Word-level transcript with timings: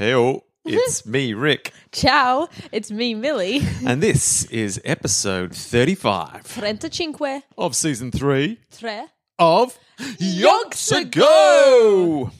Hey, 0.00 0.40
it's 0.64 1.04
me, 1.14 1.34
Rick, 1.34 1.74
Ciao, 1.92 2.48
it's 2.72 2.90
me, 2.90 3.14
Millie. 3.14 3.60
and 3.86 4.02
this 4.02 4.44
is 4.44 4.80
episode 4.82 5.54
35 5.54 6.44
Trentacinque, 6.44 7.42
of 7.58 7.76
season 7.76 8.10
3 8.10 8.58
tre. 8.78 9.04
of 9.38 9.78
Yonks 9.98 10.98
Ago! 10.98 12.30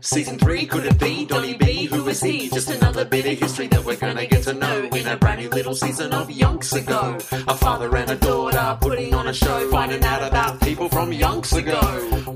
Season 0.00 0.38
3, 0.38 0.66
could 0.66 0.86
it 0.86 0.98
be 0.98 1.24
Donny 1.26 1.54
B? 1.54 1.86
Who 1.86 2.08
is 2.08 2.22
he? 2.22 2.48
Just 2.48 2.70
another 2.70 3.04
bit 3.04 3.26
of 3.26 3.38
history 3.38 3.66
that 3.68 3.84
we're 3.84 3.96
gonna 3.96 4.26
get 4.26 4.42
to 4.44 4.52
know 4.52 4.88
in 4.92 5.06
a 5.06 5.16
brand 5.16 5.40
new 5.40 5.48
little 5.50 5.74
season 5.74 6.12
of 6.12 6.28
Yonks 6.28 6.72
Ago. 6.74 7.18
A 7.48 7.56
father 7.56 7.94
and 7.96 8.10
a 8.10 8.16
daughter 8.16 8.78
putting 8.80 9.14
on 9.14 9.28
a 9.28 9.34
show, 9.34 9.70
finding 9.70 10.02
out 10.04 10.22
about 10.22 10.60
people 10.60 10.88
from 10.88 11.10
Yonks 11.10 11.56
Ago. 11.56 11.80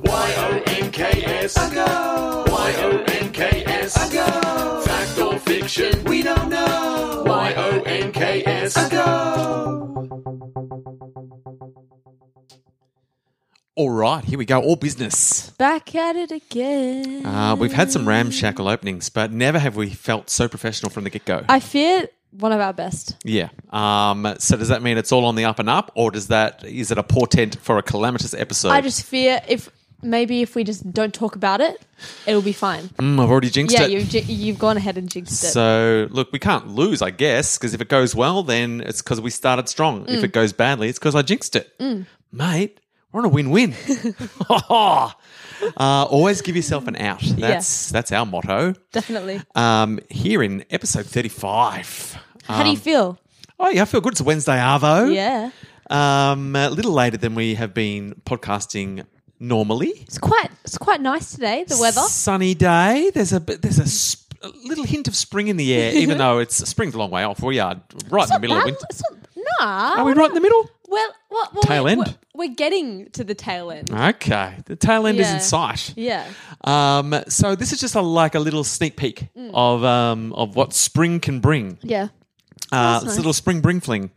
Y-O-N-K-S 0.05 1.57
Ago. 1.71 2.45
Y-O-N-K-S 2.49 4.11
Ago. 4.11 4.83
Fact 4.85 5.19
or 5.19 5.39
fiction? 5.39 6.05
We 6.05 6.23
don't 6.23 6.49
know. 6.49 7.25
Y-O-N-K-S 7.27 8.87
Ago. 8.87 10.30
All 13.81 13.89
right, 13.89 14.23
here 14.23 14.37
we 14.39 14.45
go. 14.45 14.61
All 14.61 14.77
business. 14.77 15.49
Back 15.53 15.95
at 15.95 16.15
it 16.15 16.31
again. 16.31 17.25
Uh, 17.25 17.57
we've 17.59 17.73
had 17.73 17.91
some 17.91 18.07
ramshackle 18.07 18.69
openings, 18.69 19.09
but 19.09 19.33
never 19.33 19.59
have 19.59 19.75
we 19.75 19.89
felt 19.89 20.29
so 20.29 20.49
professional 20.49 20.91
from 20.91 21.05
the 21.05 21.09
get 21.09 21.25
go. 21.25 21.47
I 21.49 21.61
fear 21.61 22.07
one 22.33 22.53
of 22.53 22.61
our 22.61 22.75
best. 22.75 23.17
Yeah. 23.25 23.49
Um, 23.71 24.35
so 24.39 24.59
does 24.59 24.69
that 24.69 24.83
mean 24.83 24.99
it's 24.99 25.13
all 25.13 25.25
on 25.25 25.35
the 25.35 25.47
up 25.47 25.59
and 25.61 25.71
up, 25.71 25.93
or 25.95 26.11
does 26.11 26.27
that 26.27 26.63
is 26.63 26.91
it 26.91 26.99
a 26.99 27.03
portent 27.03 27.57
for 27.59 27.79
a 27.79 27.83
calamitous 27.83 28.35
episode? 28.35 28.69
I 28.69 28.83
just 28.83 29.03
fear 29.03 29.41
if 29.49 29.71
maybe 30.03 30.43
if 30.43 30.55
we 30.55 30.63
just 30.63 30.93
don't 30.93 31.15
talk 31.15 31.35
about 31.35 31.63
it, 31.63 31.81
it'll 32.27 32.43
be 32.43 32.53
fine. 32.53 32.83
Mm, 32.99 33.19
I've 33.19 33.31
already 33.31 33.49
jinxed 33.49 33.79
yeah, 33.79 33.87
it. 33.87 33.93
you've 33.93 34.29
you've 34.29 34.59
gone 34.59 34.77
ahead 34.77 34.99
and 34.99 35.09
jinxed 35.09 35.43
it. 35.43 35.53
So 35.53 36.07
look, 36.11 36.31
we 36.33 36.39
can't 36.39 36.69
lose, 36.69 37.01
I 37.01 37.13
guess, 37.13 37.57
because 37.57 37.73
if 37.73 37.81
it 37.81 37.89
goes 37.89 38.15
well, 38.15 38.43
then 38.43 38.83
it's 38.83 39.01
because 39.01 39.23
we 39.23 39.31
started 39.31 39.71
strong. 39.71 40.05
Mm. 40.05 40.19
If 40.19 40.25
it 40.25 40.33
goes 40.35 40.53
badly, 40.53 40.91
it's 40.91 40.99
because 40.99 41.15
I 41.15 41.23
jinxed 41.23 41.57
it, 41.57 41.75
mate. 42.31 42.79
We're 43.13 43.21
on 43.21 43.27
a 43.27 43.29
win-win. 43.29 43.75
uh, 44.49 45.13
always 45.77 46.43
give 46.43 46.57
yourself 46.57 46.87
an 46.87 46.97
out. 46.97 47.21
That's 47.23 47.91
that's 47.91 48.13
our 48.13 48.25
motto. 48.27 48.75
Definitely. 48.93 49.41
Um, 49.55 49.99
here 50.09 50.43
in 50.43 50.65
episode 50.71 51.07
thirty-five. 51.07 52.19
How 52.45 52.63
do 52.63 52.71
you 52.71 52.77
feel? 52.77 53.19
Oh 53.59 53.69
yeah, 53.69 53.83
I 53.83 53.85
feel 53.85 54.01
good. 54.01 54.13
It's 54.13 54.21
a 54.21 54.25
Wednesday 54.25 54.57
Arvo. 54.57 55.13
Yeah, 55.15 55.51
Um, 55.91 56.55
a 56.57 56.71
little 56.71 56.93
later 56.93 57.17
than 57.17 57.35
we 57.35 57.55
have 57.57 57.75
been 57.75 58.15
podcasting 58.25 59.05
normally. 59.39 59.89
it's 59.89 60.19
quite 60.19 60.51
it's 60.65 60.79
quite 60.79 61.01
nice 61.01 61.33
today. 61.33 61.65
The 61.67 61.79
weather. 61.79 62.01
Sunny 62.03 62.55
day. 62.55 63.11
There's 63.13 63.33
a 63.33 63.41
there's 63.41 63.79
a, 63.79 63.87
sp- 63.89 64.35
a 64.43 64.49
little 64.65 64.85
hint 64.85 65.09
of 65.09 65.15
spring 65.17 65.49
in 65.49 65.57
the 65.57 65.75
air, 65.75 65.93
even 65.95 66.17
though 66.23 66.39
it's 66.39 66.57
spring's 66.69 66.95
a 66.95 66.99
long 66.99 67.11
way 67.11 67.25
off. 67.25 67.43
We 67.43 67.59
are 67.59 67.81
right 68.09 68.29
in 68.29 68.35
the 68.35 68.39
middle 68.41 68.57
of 68.57 68.65
Bad- 68.65 68.73
winter. 68.73 68.87
Nah. 69.59 69.97
Are 69.99 70.05
we 70.05 70.13
right 70.13 70.29
in 70.29 70.35
the 70.35 70.41
middle? 70.41 70.71
Well, 70.89 71.09
well, 71.31 71.49
well 71.55 71.63
Tail 71.63 71.85
we're, 71.85 71.91
end? 71.91 72.01
We're, 72.35 72.47
we're 72.49 72.55
getting 72.55 73.11
to 73.11 73.23
the 73.25 73.35
tail 73.35 73.71
end. 73.71 73.91
Okay, 73.93 74.57
the 74.67 74.77
tail 74.77 75.07
end 75.07 75.19
is 75.21 75.27
Yeah. 75.29 75.35
in 75.35 75.41
sight. 75.41 75.95
Yeah. 75.97 76.27
Um, 76.65 77.15
so 77.29 77.55
this 77.55 77.73
is 77.73 77.81
just 77.81 77.95
a, 77.95 78.01
like 78.01 78.35
a 78.35 78.41
little 78.41 78.65
sneak 78.65 78.97
peek 78.97 79.29
of 79.55 79.85
um, 79.85 80.33
of 80.33 80.57
what 80.57 80.73
spring 80.73 81.21
can 81.21 81.41
bring. 81.41 81.79
Yeah. 81.83 82.09
Uh, 82.73 83.01
it's 83.05 83.15
a 83.15 83.17
little 83.17 83.33
spring 83.33 83.61
bring 83.61 83.81
fling. 83.81 84.11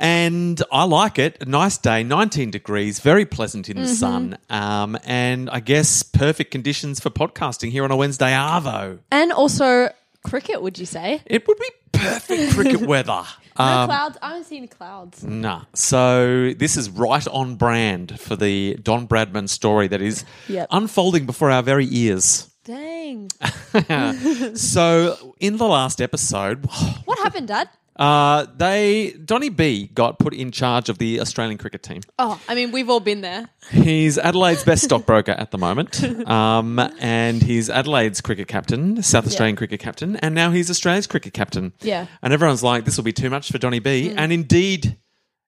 And 0.00 0.62
I 0.70 0.84
like 0.84 1.18
it. 1.18 1.38
A 1.40 1.44
nice 1.44 1.76
day, 1.76 2.04
19 2.04 2.52
degrees, 2.52 3.00
very 3.00 3.24
pleasant 3.26 3.68
in 3.68 3.76
the 3.78 3.82
Mm-hmm. 3.82 3.92
sun. 3.94 4.38
Um, 4.48 4.96
and 5.04 5.50
I 5.50 5.58
guess 5.60 6.02
perfect 6.04 6.52
conditions 6.52 7.00
for 7.00 7.10
podcasting 7.10 7.70
here 7.72 7.82
on 7.84 7.90
a 7.90 7.96
Wednesday 7.96 8.30
Arvo. 8.30 9.00
And 9.10 9.32
also 9.32 9.90
cricket, 10.22 10.62
would 10.62 10.78
you 10.78 10.86
say? 10.86 11.20
It 11.26 11.48
would 11.48 11.58
be 11.58 11.70
perfect 11.92 12.52
cricket 12.54 12.82
weather. 12.86 13.24
No 13.58 13.64
Um, 13.64 13.88
clouds. 13.88 14.18
I 14.22 14.28
haven't 14.28 14.44
seen 14.44 14.68
clouds. 14.68 15.24
Nah. 15.24 15.62
So 15.74 16.52
this 16.56 16.76
is 16.76 16.88
right 16.90 17.26
on 17.28 17.56
brand 17.56 18.18
for 18.20 18.36
the 18.36 18.76
Don 18.82 19.08
Bradman 19.08 19.48
story 19.48 19.88
that 19.88 20.00
is 20.00 20.24
Yep. 20.48 20.68
unfolding 20.70 21.26
before 21.26 21.50
our 21.50 21.62
very 21.62 21.86
ears. 21.90 22.48
Dang. 22.64 23.30
So 24.54 25.34
in 25.40 25.56
the 25.56 25.66
last 25.66 26.00
episode, 26.00 26.66
What 27.04 27.18
happened, 27.18 27.48
Dad? 27.48 27.68
Uh, 27.98 28.46
they 28.56 29.12
Donny 29.24 29.48
B 29.48 29.88
got 29.88 30.18
put 30.18 30.32
in 30.34 30.50
charge 30.52 30.88
of 30.88 30.98
the 30.98 31.20
Australian 31.20 31.58
cricket 31.58 31.82
team. 31.82 32.00
Oh, 32.18 32.40
I 32.48 32.54
mean, 32.54 32.70
we've 32.70 32.88
all 32.88 33.00
been 33.00 33.20
there. 33.22 33.48
He's 33.70 34.18
Adelaide's 34.18 34.62
best 34.64 34.84
stockbroker 34.88 35.32
at 35.32 35.50
the 35.50 35.58
moment, 35.58 36.02
um, 36.28 36.78
and 37.00 37.42
he's 37.42 37.68
Adelaide's 37.68 38.20
cricket 38.20 38.46
captain, 38.48 39.02
South 39.02 39.26
Australian 39.26 39.56
cricket 39.56 39.80
captain, 39.80 40.16
and 40.16 40.34
now 40.34 40.50
he's 40.50 40.70
Australia's 40.70 41.06
cricket 41.06 41.32
captain. 41.32 41.72
Yeah. 41.80 42.04
Mm. 42.04 42.08
and 42.22 42.32
everyone's 42.32 42.62
like, 42.62 42.84
"This 42.84 42.96
will 42.96 43.04
be 43.04 43.12
too 43.12 43.30
much 43.30 43.50
for 43.50 43.58
Donny 43.58 43.80
B," 43.80 44.12
and 44.16 44.32
indeed. 44.32 44.96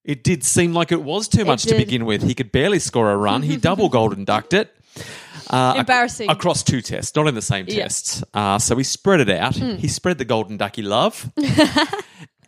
It 0.03 0.25
did 0.25 0.43
seem 0.45 0.73
like 0.73 0.93
it 0.93 1.03
was 1.03 1.29
too 1.29 1.45
much 1.45 1.65
to 1.65 1.75
begin 1.77 2.07
with. 2.07 2.23
He 2.23 2.35
could 2.35 2.51
barely 2.51 2.79
score 2.79 3.13
a 3.13 3.17
run. 3.19 3.43
He 3.43 3.59
double 3.59 3.89
golden 4.01 4.25
ducked 4.25 4.55
it. 4.55 4.75
Uh, 5.51 5.73
ac- 5.75 5.81
Embarrassing. 5.81 6.31
across 6.31 6.63
two 6.63 6.81
tests, 6.81 7.15
not 7.15 7.29
in 7.29 7.35
the 7.35 7.43
same 7.43 7.67
Yeah. 7.69 7.83
Tests. 7.83 8.25
Uh, 8.33 8.59
so 8.59 8.75
he 8.77 8.83
spread 8.83 9.21
it 9.21 9.29
out. 9.29 9.55
He 9.57 9.89
spread 9.89 10.17
the 10.17 10.25
golden 10.25 10.57
ducky 10.57 10.81
love. 10.81 11.31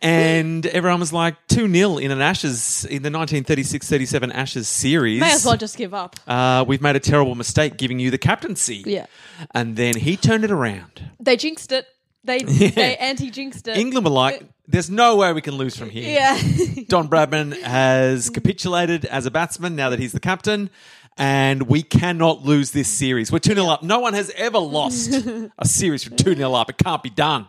And 0.03 0.65
everyone 0.65 0.99
was 0.99 1.13
like 1.13 1.35
2 1.47 1.71
0 1.73 1.97
in 1.97 2.11
an 2.11 2.21
Ashes, 2.21 2.83
in 2.85 3.03
the 3.03 3.09
1936 3.09 3.87
37 3.87 4.31
Ashes 4.31 4.67
series. 4.67 5.21
May 5.21 5.31
as 5.31 5.45
well 5.45 5.57
just 5.57 5.77
give 5.77 5.93
up. 5.93 6.17
Uh, 6.27 6.65
we've 6.67 6.81
made 6.81 6.97
a 6.97 6.99
terrible 6.99 7.35
mistake 7.35 7.77
giving 7.77 7.99
you 7.99 8.11
the 8.11 8.17
captaincy. 8.17 8.83
Yeah. 8.85 9.05
And 9.51 9.77
then 9.77 9.95
he 9.95 10.17
turned 10.17 10.43
it 10.43 10.51
around. 10.51 11.09
They 11.19 11.37
jinxed 11.37 11.71
it. 11.71 11.87
They 12.25 12.39
they 12.43 12.97
anti 12.97 13.29
jinxed 13.29 13.67
it. 13.67 13.77
England 13.77 14.05
were 14.05 14.11
like, 14.11 14.43
there's 14.67 14.89
no 14.89 15.15
way 15.15 15.31
we 15.33 15.41
can 15.41 15.55
lose 15.55 15.77
from 15.77 15.89
here. 15.89 16.09
Yeah. 16.09 16.83
Don 16.87 17.09
Bradman 17.09 17.59
has 17.61 18.29
capitulated 18.29 19.05
as 19.05 19.25
a 19.25 19.31
batsman 19.31 19.75
now 19.75 19.89
that 19.89 19.99
he's 19.99 20.11
the 20.11 20.19
captain. 20.19 20.69
And 21.15 21.63
we 21.63 21.83
cannot 21.83 22.43
lose 22.43 22.71
this 22.71 22.87
series. 22.87 23.31
We're 23.31 23.39
2 23.39 23.53
0 23.53 23.67
up. 23.67 23.83
No 23.83 23.99
one 23.99 24.13
has 24.15 24.31
ever 24.31 24.57
lost 24.57 25.13
a 25.59 25.65
series 25.65 26.03
from 26.03 26.17
2 26.17 26.35
0 26.35 26.53
up. 26.53 26.69
It 26.69 26.77
can't 26.77 27.03
be 27.03 27.11
done. 27.11 27.47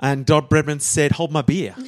And 0.00 0.24
Don 0.26 0.46
Bradman 0.48 0.80
said, 0.80 1.12
Hold 1.12 1.30
my 1.32 1.42
beer. 1.42 1.74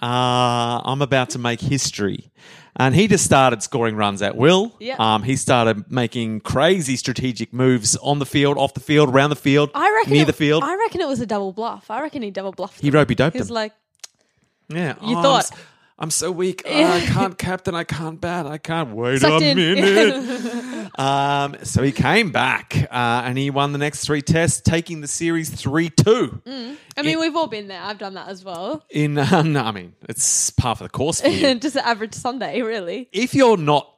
Uh, 0.00 0.80
I'm 0.84 1.02
about 1.02 1.30
to 1.30 1.40
make 1.40 1.60
history. 1.60 2.30
And 2.76 2.94
he 2.94 3.08
just 3.08 3.24
started 3.24 3.64
scoring 3.64 3.96
runs 3.96 4.22
at 4.22 4.36
will. 4.36 4.72
Yeah. 4.78 4.94
Um, 4.96 5.24
he 5.24 5.34
started 5.34 5.90
making 5.90 6.40
crazy 6.42 6.94
strategic 6.94 7.52
moves 7.52 7.96
on 7.96 8.20
the 8.20 8.24
field, 8.26 8.58
off 8.58 8.74
the 8.74 8.80
field, 8.80 9.08
around 9.08 9.30
the 9.30 9.36
field, 9.36 9.70
I 9.74 9.90
reckon 9.96 10.12
near 10.12 10.22
it, 10.22 10.26
the 10.26 10.32
field. 10.32 10.62
I 10.62 10.76
reckon 10.76 11.00
it 11.00 11.08
was 11.08 11.20
a 11.20 11.26
double 11.26 11.52
bluff. 11.52 11.90
I 11.90 12.00
reckon 12.00 12.22
he 12.22 12.30
double 12.30 12.52
bluffed. 12.52 12.80
he 12.80 12.88
him. 12.88 12.94
ropey 12.94 13.16
doped 13.16 13.36
He's 13.36 13.48
him. 13.50 13.54
like, 13.54 13.72
Yeah. 14.68 14.94
You 15.02 15.16
I'm 15.16 15.22
thought- 15.24 15.42
s- 15.52 15.52
I'm 16.00 16.10
so 16.12 16.30
weak. 16.30 16.62
Oh, 16.64 16.84
I 16.84 17.00
can't 17.00 17.36
captain. 17.36 17.74
I 17.74 17.82
can't 17.82 18.20
bat. 18.20 18.46
I 18.46 18.58
can't 18.58 18.94
wait 18.94 19.20
Sucked 19.20 19.42
a 19.42 19.50
in. 19.50 19.56
minute. 19.56 20.90
um, 20.98 21.56
so 21.64 21.82
he 21.82 21.90
came 21.90 22.30
back 22.30 22.86
uh, 22.90 23.22
and 23.24 23.36
he 23.36 23.50
won 23.50 23.72
the 23.72 23.78
next 23.78 24.04
three 24.04 24.22
tests, 24.22 24.60
taking 24.60 25.00
the 25.00 25.08
series 25.08 25.50
3 25.50 25.90
2. 25.90 26.42
I 26.96 27.02
mean, 27.02 27.18
we've 27.18 27.34
all 27.34 27.48
been 27.48 27.66
there. 27.66 27.82
I've 27.82 27.98
done 27.98 28.14
that 28.14 28.28
as 28.28 28.44
well. 28.44 28.84
In, 28.90 29.18
uh, 29.18 29.42
no, 29.46 29.60
I 29.62 29.72
mean, 29.72 29.94
it's 30.08 30.50
par 30.50 30.76
for 30.76 30.84
the 30.84 30.88
course 30.90 31.20
for 31.20 31.28
you. 31.28 31.54
just 31.58 31.74
an 31.74 31.82
average 31.84 32.14
Sunday, 32.14 32.62
really. 32.62 33.08
if 33.12 33.34
you're 33.34 33.56
not 33.56 33.92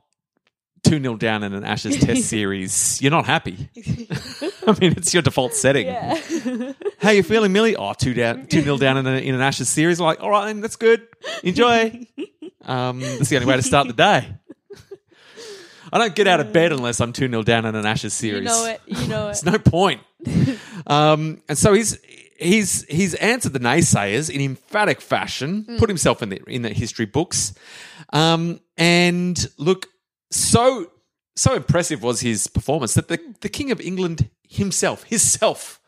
2 0.90 1.00
0 1.00 1.16
down 1.16 1.42
in 1.44 1.54
an 1.54 1.62
Ashes 1.64 1.98
test 1.98 2.24
series, 2.28 3.00
you're 3.00 3.10
not 3.12 3.24
happy. 3.26 3.68
I 4.66 4.76
mean, 4.80 4.92
it's 4.96 5.14
your 5.14 5.22
default 5.22 5.54
setting. 5.54 5.86
Yeah. 5.86 6.72
How 7.00 7.10
you 7.10 7.22
feeling, 7.22 7.52
Millie? 7.52 7.76
Oh, 7.76 7.92
two 7.92 8.12
down, 8.12 8.46
two 8.46 8.62
nil 8.62 8.76
down 8.76 8.96
in, 8.98 9.06
a, 9.06 9.12
in 9.18 9.34
an 9.36 9.40
Ashes 9.40 9.68
series. 9.68 10.00
Like, 10.00 10.20
all 10.20 10.30
right, 10.30 10.46
then, 10.46 10.60
that's 10.60 10.76
good. 10.76 11.06
Enjoy. 11.44 12.06
um, 12.64 13.00
that's 13.00 13.28
the 13.28 13.36
only 13.36 13.46
way 13.46 13.56
to 13.56 13.62
start 13.62 13.86
the 13.86 13.92
day. 13.92 14.28
I 15.92 15.98
don't 15.98 16.14
get 16.14 16.26
out 16.26 16.40
of 16.40 16.52
bed 16.52 16.72
unless 16.72 17.00
I'm 17.00 17.12
two 17.12 17.28
0 17.28 17.42
down 17.42 17.64
in 17.66 17.74
an 17.74 17.86
Ashes 17.86 18.12
series. 18.14 18.40
You 18.42 18.44
know 18.48 18.66
it. 18.66 18.80
You 18.86 19.06
know 19.08 19.28
it. 19.28 19.40
There's 19.40 19.44
no 19.44 19.58
point. 19.58 20.00
um, 20.86 21.40
and 21.48 21.56
so 21.56 21.72
he's 21.72 21.98
he's 22.38 22.84
he's 22.84 23.14
answered 23.14 23.52
the 23.52 23.60
naysayers 23.60 24.28
in 24.28 24.40
emphatic 24.40 25.00
fashion, 25.00 25.64
Hmm. 25.68 25.76
put 25.78 25.88
himself 25.88 26.22
in 26.22 26.28
the 26.30 26.42
in 26.46 26.62
the 26.62 26.70
history 26.70 27.06
books, 27.06 27.54
um, 28.12 28.60
and 28.76 29.48
look 29.56 29.86
so 30.30 30.90
so 31.36 31.54
impressive 31.54 32.02
was 32.02 32.20
his 32.20 32.46
performance 32.46 32.94
that 32.94 33.08
the 33.08 33.18
the 33.40 33.48
King 33.48 33.70
of 33.70 33.80
England 33.80 34.28
himself, 34.48 35.04
himself, 35.04 35.80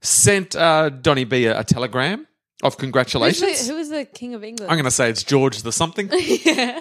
sent 0.00 0.56
uh, 0.56 0.88
Donny 0.88 1.24
B 1.24 1.46
a, 1.46 1.60
a 1.60 1.64
telegram 1.64 2.26
of 2.62 2.76
congratulations. 2.76 3.68
who 3.68 3.76
is 3.76 3.88
the 3.90 4.04
king 4.04 4.34
of 4.34 4.42
England? 4.42 4.70
I'm 4.70 4.76
going 4.76 4.84
to 4.84 4.90
say 4.90 5.08
it's 5.10 5.22
George 5.22 5.62
the 5.62 5.72
something. 5.72 6.08
yeah. 6.12 6.80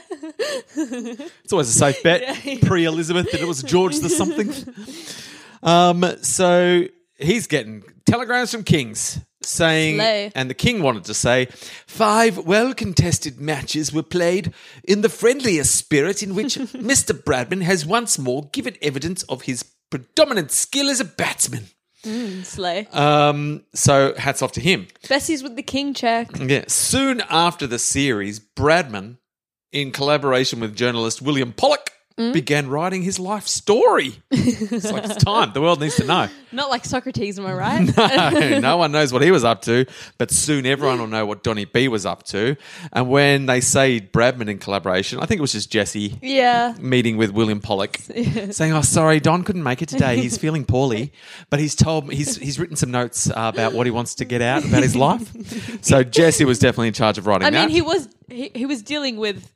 It's 0.75 1.53
always 1.53 1.69
a 1.69 1.73
safe 1.73 2.01
bet 2.01 2.23
pre 2.63 2.85
Elizabeth 2.85 3.31
that 3.31 3.41
it 3.41 3.47
was 3.47 3.61
George 3.63 3.99
the 3.99 4.09
something. 4.09 4.53
Um, 5.63 6.05
so 6.21 6.83
he's 7.17 7.47
getting 7.47 7.83
telegrams 8.05 8.51
from 8.51 8.63
kings 8.63 9.19
saying, 9.41 9.95
Slay. 9.97 10.31
and 10.35 10.49
the 10.49 10.53
king 10.53 10.81
wanted 10.81 11.05
to 11.05 11.13
say, 11.13 11.45
five 11.85 12.37
well 12.39 12.73
contested 12.73 13.39
matches 13.39 13.93
were 13.93 14.03
played 14.03 14.53
in 14.83 15.01
the 15.01 15.09
friendliest 15.09 15.75
spirit 15.75 16.21
in 16.23 16.35
which 16.35 16.55
Mr. 16.57 17.11
Bradman 17.13 17.61
has 17.61 17.85
once 17.85 18.17
more 18.19 18.49
given 18.51 18.75
evidence 18.81 19.23
of 19.23 19.43
his 19.43 19.63
predominant 19.89 20.51
skill 20.51 20.89
as 20.89 20.99
a 20.99 21.05
batsman. 21.05 21.65
Slay. 22.43 22.87
Um, 22.93 23.63
so 23.73 24.13
hats 24.17 24.41
off 24.41 24.53
to 24.53 24.61
him. 24.61 24.87
Bessie's 25.09 25.43
with 25.43 25.55
the 25.55 25.63
king 25.63 25.93
check. 25.93 26.29
Yeah. 26.39 26.63
Soon 26.67 27.21
after 27.29 27.67
the 27.67 27.79
series, 27.79 28.39
Bradman, 28.39 29.17
in 29.73 29.91
collaboration 29.91 30.59
with 30.61 30.75
journalist 30.75 31.21
William 31.21 31.51
Pollock, 31.53 31.91
Mm. 31.91 31.96
Began 32.17 32.67
writing 32.67 33.03
his 33.03 33.19
life 33.19 33.47
story. 33.47 34.15
it's 34.31 34.91
like 34.91 35.05
it's 35.05 35.23
time. 35.23 35.53
The 35.53 35.61
world 35.61 35.79
needs 35.79 35.97
to 35.97 36.03
know. 36.03 36.27
Not 36.51 36.69
like 36.69 36.83
Socrates, 36.83 37.37
am 37.37 37.45
I 37.45 37.53
right? 37.97 37.97
no, 37.97 38.59
no 38.59 38.77
one 38.77 38.91
knows 38.91 39.13
what 39.13 39.21
he 39.21 39.29
was 39.29 39.43
up 39.43 39.61
to, 39.63 39.85
but 40.17 40.31
soon 40.31 40.65
everyone 40.65 40.99
will 40.99 41.07
know 41.07 41.25
what 41.27 41.43
Donny 41.43 41.65
B 41.65 41.87
was 41.87 42.05
up 42.07 42.23
to. 42.23 42.55
And 42.91 43.07
when 43.09 43.45
they 43.45 43.61
say 43.61 44.01
Bradman 44.01 44.49
in 44.49 44.57
collaboration, 44.57 45.19
I 45.19 45.27
think 45.27 45.37
it 45.37 45.41
was 45.41 45.51
just 45.51 45.71
Jesse 45.71 46.17
yeah. 46.23 46.73
meeting 46.79 47.17
with 47.17 47.31
William 47.31 47.59
Pollock, 47.59 47.97
saying, 47.97 48.73
"Oh, 48.73 48.81
sorry, 48.81 49.19
Don 49.19 49.43
couldn't 49.43 49.63
make 49.63 49.83
it 49.83 49.89
today. 49.89 50.17
He's 50.17 50.37
feeling 50.37 50.65
poorly, 50.65 51.13
but 51.51 51.59
he's 51.59 51.75
told 51.75 52.07
me 52.07 52.15
he's 52.15 52.37
he's 52.37 52.57
written 52.59 52.75
some 52.75 52.89
notes 52.89 53.29
uh, 53.29 53.51
about 53.53 53.73
what 53.73 53.85
he 53.85 53.91
wants 53.91 54.15
to 54.15 54.25
get 54.25 54.41
out 54.41 54.65
about 54.65 54.81
his 54.81 54.95
life." 54.95 55.31
So 55.83 56.03
Jesse 56.03 56.45
was 56.45 56.57
definitely 56.57 56.87
in 56.87 56.93
charge 56.93 57.17
of 57.17 57.27
writing 57.27 57.45
I 57.45 57.51
that. 57.51 57.67
mean, 57.67 57.75
he 57.75 57.81
was 57.81 58.09
he, 58.27 58.51
he 58.55 58.65
was 58.65 58.81
dealing 58.81 59.17
with 59.17 59.51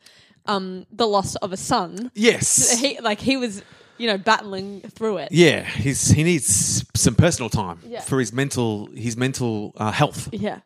um 0.46 0.86
the 0.92 1.08
loss 1.08 1.36
of 1.38 1.52
a 1.54 1.58
son. 1.58 2.12
yes, 2.16 2.80
He 2.80 3.00
like 3.00 3.20
he 3.20 3.38
was, 3.38 3.64
you 3.98 4.08
know, 4.08 4.18
battling 4.18 4.82
through 4.82 5.18
it. 5.18 5.30
yeah, 5.32 5.64
he's 5.64 6.10
he 6.12 6.24
needs 6.24 6.84
some 6.96 7.16
personal 7.16 7.50
time 7.50 7.80
Yeah. 7.88 8.02
for 8.02 8.20
his 8.20 8.32
mental 8.34 8.88
his 8.96 9.16
mental 9.18 9.74
uh, 9.78 9.92
health. 9.92 10.30
Yeah. 10.32 10.60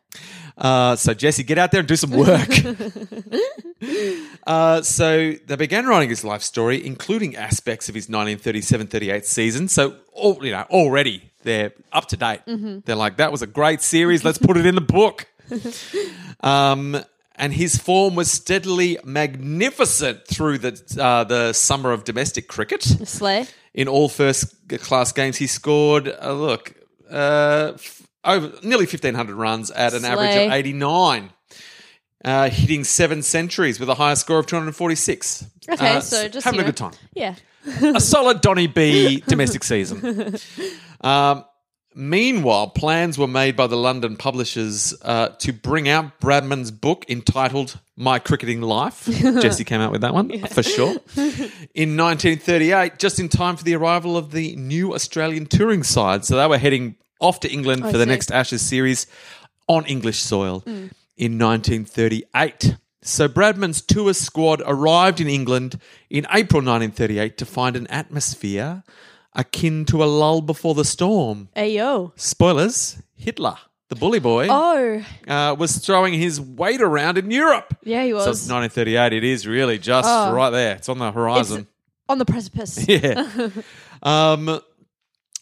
Uh, 0.58 0.96
so 0.96 1.12
Jesse, 1.12 1.42
get 1.42 1.58
out 1.58 1.70
there 1.70 1.80
and 1.80 1.88
do 1.88 1.96
some 1.96 2.10
work. 2.12 2.48
uh, 4.46 4.82
so 4.82 5.32
they 5.46 5.56
began 5.56 5.86
writing 5.86 6.08
his 6.08 6.24
life 6.24 6.42
story, 6.42 6.84
including 6.84 7.36
aspects 7.36 7.88
of 7.90 7.94
his 7.94 8.06
1937-38 8.08 9.24
season. 9.24 9.68
So 9.68 9.96
all, 10.12 10.42
you 10.44 10.52
know, 10.52 10.64
already 10.70 11.30
they're 11.42 11.72
up 11.92 12.08
to 12.08 12.16
date. 12.16 12.40
They're 12.46 12.96
like, 12.96 13.18
that 13.18 13.30
was 13.32 13.42
a 13.42 13.46
great 13.46 13.82
series. 13.82 14.24
Let's 14.24 14.38
put 14.38 14.56
it 14.56 14.64
in 14.66 14.74
the 14.74 14.80
book. 14.80 15.26
um, 16.40 16.96
and 17.36 17.52
his 17.52 17.76
form 17.76 18.14
was 18.14 18.30
steadily 18.30 18.98
magnificent 19.04 20.26
through 20.26 20.58
the 20.58 20.80
uh, 21.00 21.24
the 21.24 21.52
summer 21.52 21.92
of 21.92 22.04
domestic 22.04 22.48
cricket 22.48 22.82
Slay. 22.82 23.46
in 23.74 23.88
all 23.88 24.08
first 24.08 24.54
class 24.80 25.12
games, 25.12 25.36
he 25.36 25.46
scored, 25.46 26.08
uh, 26.08 26.32
look, 26.32 26.72
uh, 27.10 27.72
f- 27.74 28.02
over 28.24 28.52
nearly 28.62 28.86
1,500 28.86 29.34
runs 29.36 29.70
at 29.70 29.94
an 29.94 30.04
average 30.04 30.34
of 30.46 30.52
89, 30.52 31.30
uh, 32.24 32.48
hitting 32.50 32.82
seven 32.84 33.22
centuries 33.22 33.78
with 33.78 33.88
a 33.88 33.94
higher 33.94 34.16
score 34.16 34.38
of 34.40 34.46
246. 34.46 35.44
Okay, 35.68 35.96
Uh, 35.96 36.00
so 36.00 36.28
just 36.28 36.44
having 36.44 36.58
you 36.60 36.64
a 36.64 36.68
good 36.68 36.76
time. 36.76 36.92
Yeah. 37.14 37.34
a 37.94 38.00
solid 38.00 38.40
Donny 38.40 38.66
B 38.66 39.22
domestic 39.28 39.62
season. 39.64 40.36
Um, 41.02 41.44
meanwhile, 41.96 42.68
plans 42.68 43.18
were 43.18 43.26
made 43.26 43.56
by 43.56 43.66
the 43.66 43.76
London 43.76 44.16
publishers 44.16 44.94
uh, 45.02 45.30
to 45.38 45.52
bring 45.52 45.88
out 45.88 46.20
Bradman's 46.20 46.70
book 46.70 47.04
entitled 47.08 47.80
My 47.96 48.18
Cricketing 48.18 48.60
Life. 48.60 49.06
Jesse 49.06 49.64
came 49.64 49.80
out 49.80 49.90
with 49.90 50.02
that 50.02 50.14
one, 50.14 50.46
for 50.46 50.62
sure. 50.62 50.96
In 51.74 51.96
1938, 51.96 52.98
just 52.98 53.18
in 53.18 53.28
time 53.28 53.56
for 53.56 53.64
the 53.64 53.74
arrival 53.74 54.16
of 54.16 54.30
the 54.30 54.54
new 54.56 54.94
Australian 54.94 55.46
touring 55.46 55.82
side. 55.82 56.24
So 56.24 56.36
they 56.36 56.46
were 56.46 56.58
heading 56.58 56.96
off 57.20 57.40
to 57.40 57.50
England 57.50 57.82
for 57.82 57.92
the 57.92 58.04
see. 58.04 58.10
next 58.10 58.30
Ashes 58.30 58.62
series 58.62 59.06
on 59.66 59.86
English 59.86 60.18
soil 60.18 60.62
in 60.66 61.38
1938. 61.38 62.76
So 63.02 63.28
Bradman's 63.28 63.80
tour 63.82 64.12
squad 64.14 64.62
arrived 64.64 65.20
in 65.20 65.28
England 65.28 65.80
in 66.10 66.26
April 66.26 66.60
1938 66.60 67.38
to 67.38 67.46
find 67.46 67.76
an 67.76 67.86
atmosphere 67.86 68.82
akin 69.36 69.84
to 69.86 70.02
a 70.02 70.06
lull 70.06 70.40
before 70.40 70.74
the 70.74 70.84
storm. 70.84 71.48
Ayo. 71.56 72.10
Spoilers: 72.16 73.00
Hitler, 73.16 73.56
the 73.88 73.94
bully 73.96 74.18
boy, 74.18 74.48
Oh. 74.50 75.02
uh, 75.28 75.54
was 75.56 75.76
throwing 75.78 76.14
his 76.14 76.40
weight 76.40 76.80
around 76.80 77.18
in 77.18 77.30
Europe. 77.30 77.76
Yeah, 77.84 78.02
he 78.02 78.10
So 78.10 78.16
was. 78.16 78.26
it's 78.42 78.48
1938. 78.48 79.12
It 79.12 79.22
is 79.24 79.46
really 79.46 79.78
just 79.78 80.08
Oh. 80.10 80.32
right 80.32 80.50
there. 80.50 80.74
It's 80.76 80.88
on 80.88 80.98
the 80.98 81.12
horizon. 81.12 81.68
on 82.08 82.18
the 82.18 82.24
precipice. 82.24 82.84
yeah. 82.88 83.48
um. 84.02 84.60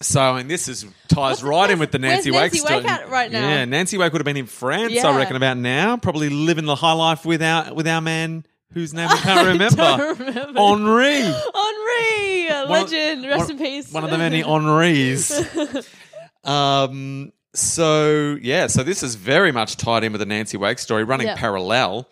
So, 0.02 0.34
and 0.34 0.50
this 0.50 0.68
is 0.68 0.84
ties 1.08 1.42
right 1.42 1.70
in 1.70 1.78
with 1.78 1.90
the 1.92 1.98
Nancy 1.98 2.30
Wake 2.30 2.52
Nancy 2.52 2.58
story. 2.58 2.76
Wake 2.80 2.90
at 2.90 3.08
right 3.08 3.30
now? 3.32 3.48
Yeah, 3.48 3.64
Nancy 3.64 3.96
Wake 3.96 4.12
would 4.12 4.20
have 4.20 4.24
been 4.26 4.36
in 4.36 4.46
France, 4.46 4.92
I 4.92 4.96
Yeah. 4.96 5.16
reckon, 5.16 5.36
about 5.36 5.56
now. 5.56 5.96
Probably 5.96 6.28
living 6.28 6.66
the 6.66 6.74
high 6.74 6.92
life 6.92 7.24
with 7.24 7.40
our 7.42 7.72
with 7.72 7.86
our 7.86 8.00
man 8.02 8.44
whose 8.74 8.92
name 8.92 9.08
I 9.10 9.16
can't 9.16 9.46
remember. 9.48 10.14
Remember. 10.24 10.60
Henri. 10.60 11.22
Henri, 11.22 12.48
One 12.68 12.82
of- 12.82 12.90
legend, 12.92 13.26
rest 13.26 13.40
one- 13.42 13.50
in 13.52 13.58
peace. 13.58 13.92
One 13.92 14.04
of 14.04 14.10
the 14.10 14.18
many 14.18 14.42
Henris. 14.42 15.88
um. 16.44 17.32
So 17.56 18.36
yeah, 18.42 18.66
so 18.66 18.82
this 18.82 19.04
is 19.04 19.14
very 19.14 19.52
much 19.52 19.76
tied 19.76 20.02
in 20.02 20.10
with 20.10 20.18
the 20.18 20.26
Nancy 20.26 20.56
Wake 20.56 20.80
story, 20.80 21.04
running 21.04 21.28
Yep. 21.28 21.36
parallel. 21.38 22.08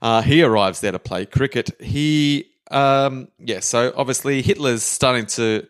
Uh, 0.00 0.22
he 0.22 0.42
arrives 0.42 0.80
there 0.80 0.92
to 0.92 0.98
play 0.98 1.26
cricket. 1.26 1.70
He, 1.78 2.46
um, 2.70 3.28
yeah. 3.38 3.60
So 3.60 3.92
obviously 3.94 4.40
Hitler's 4.40 4.82
starting 4.82 5.26
to 5.26 5.66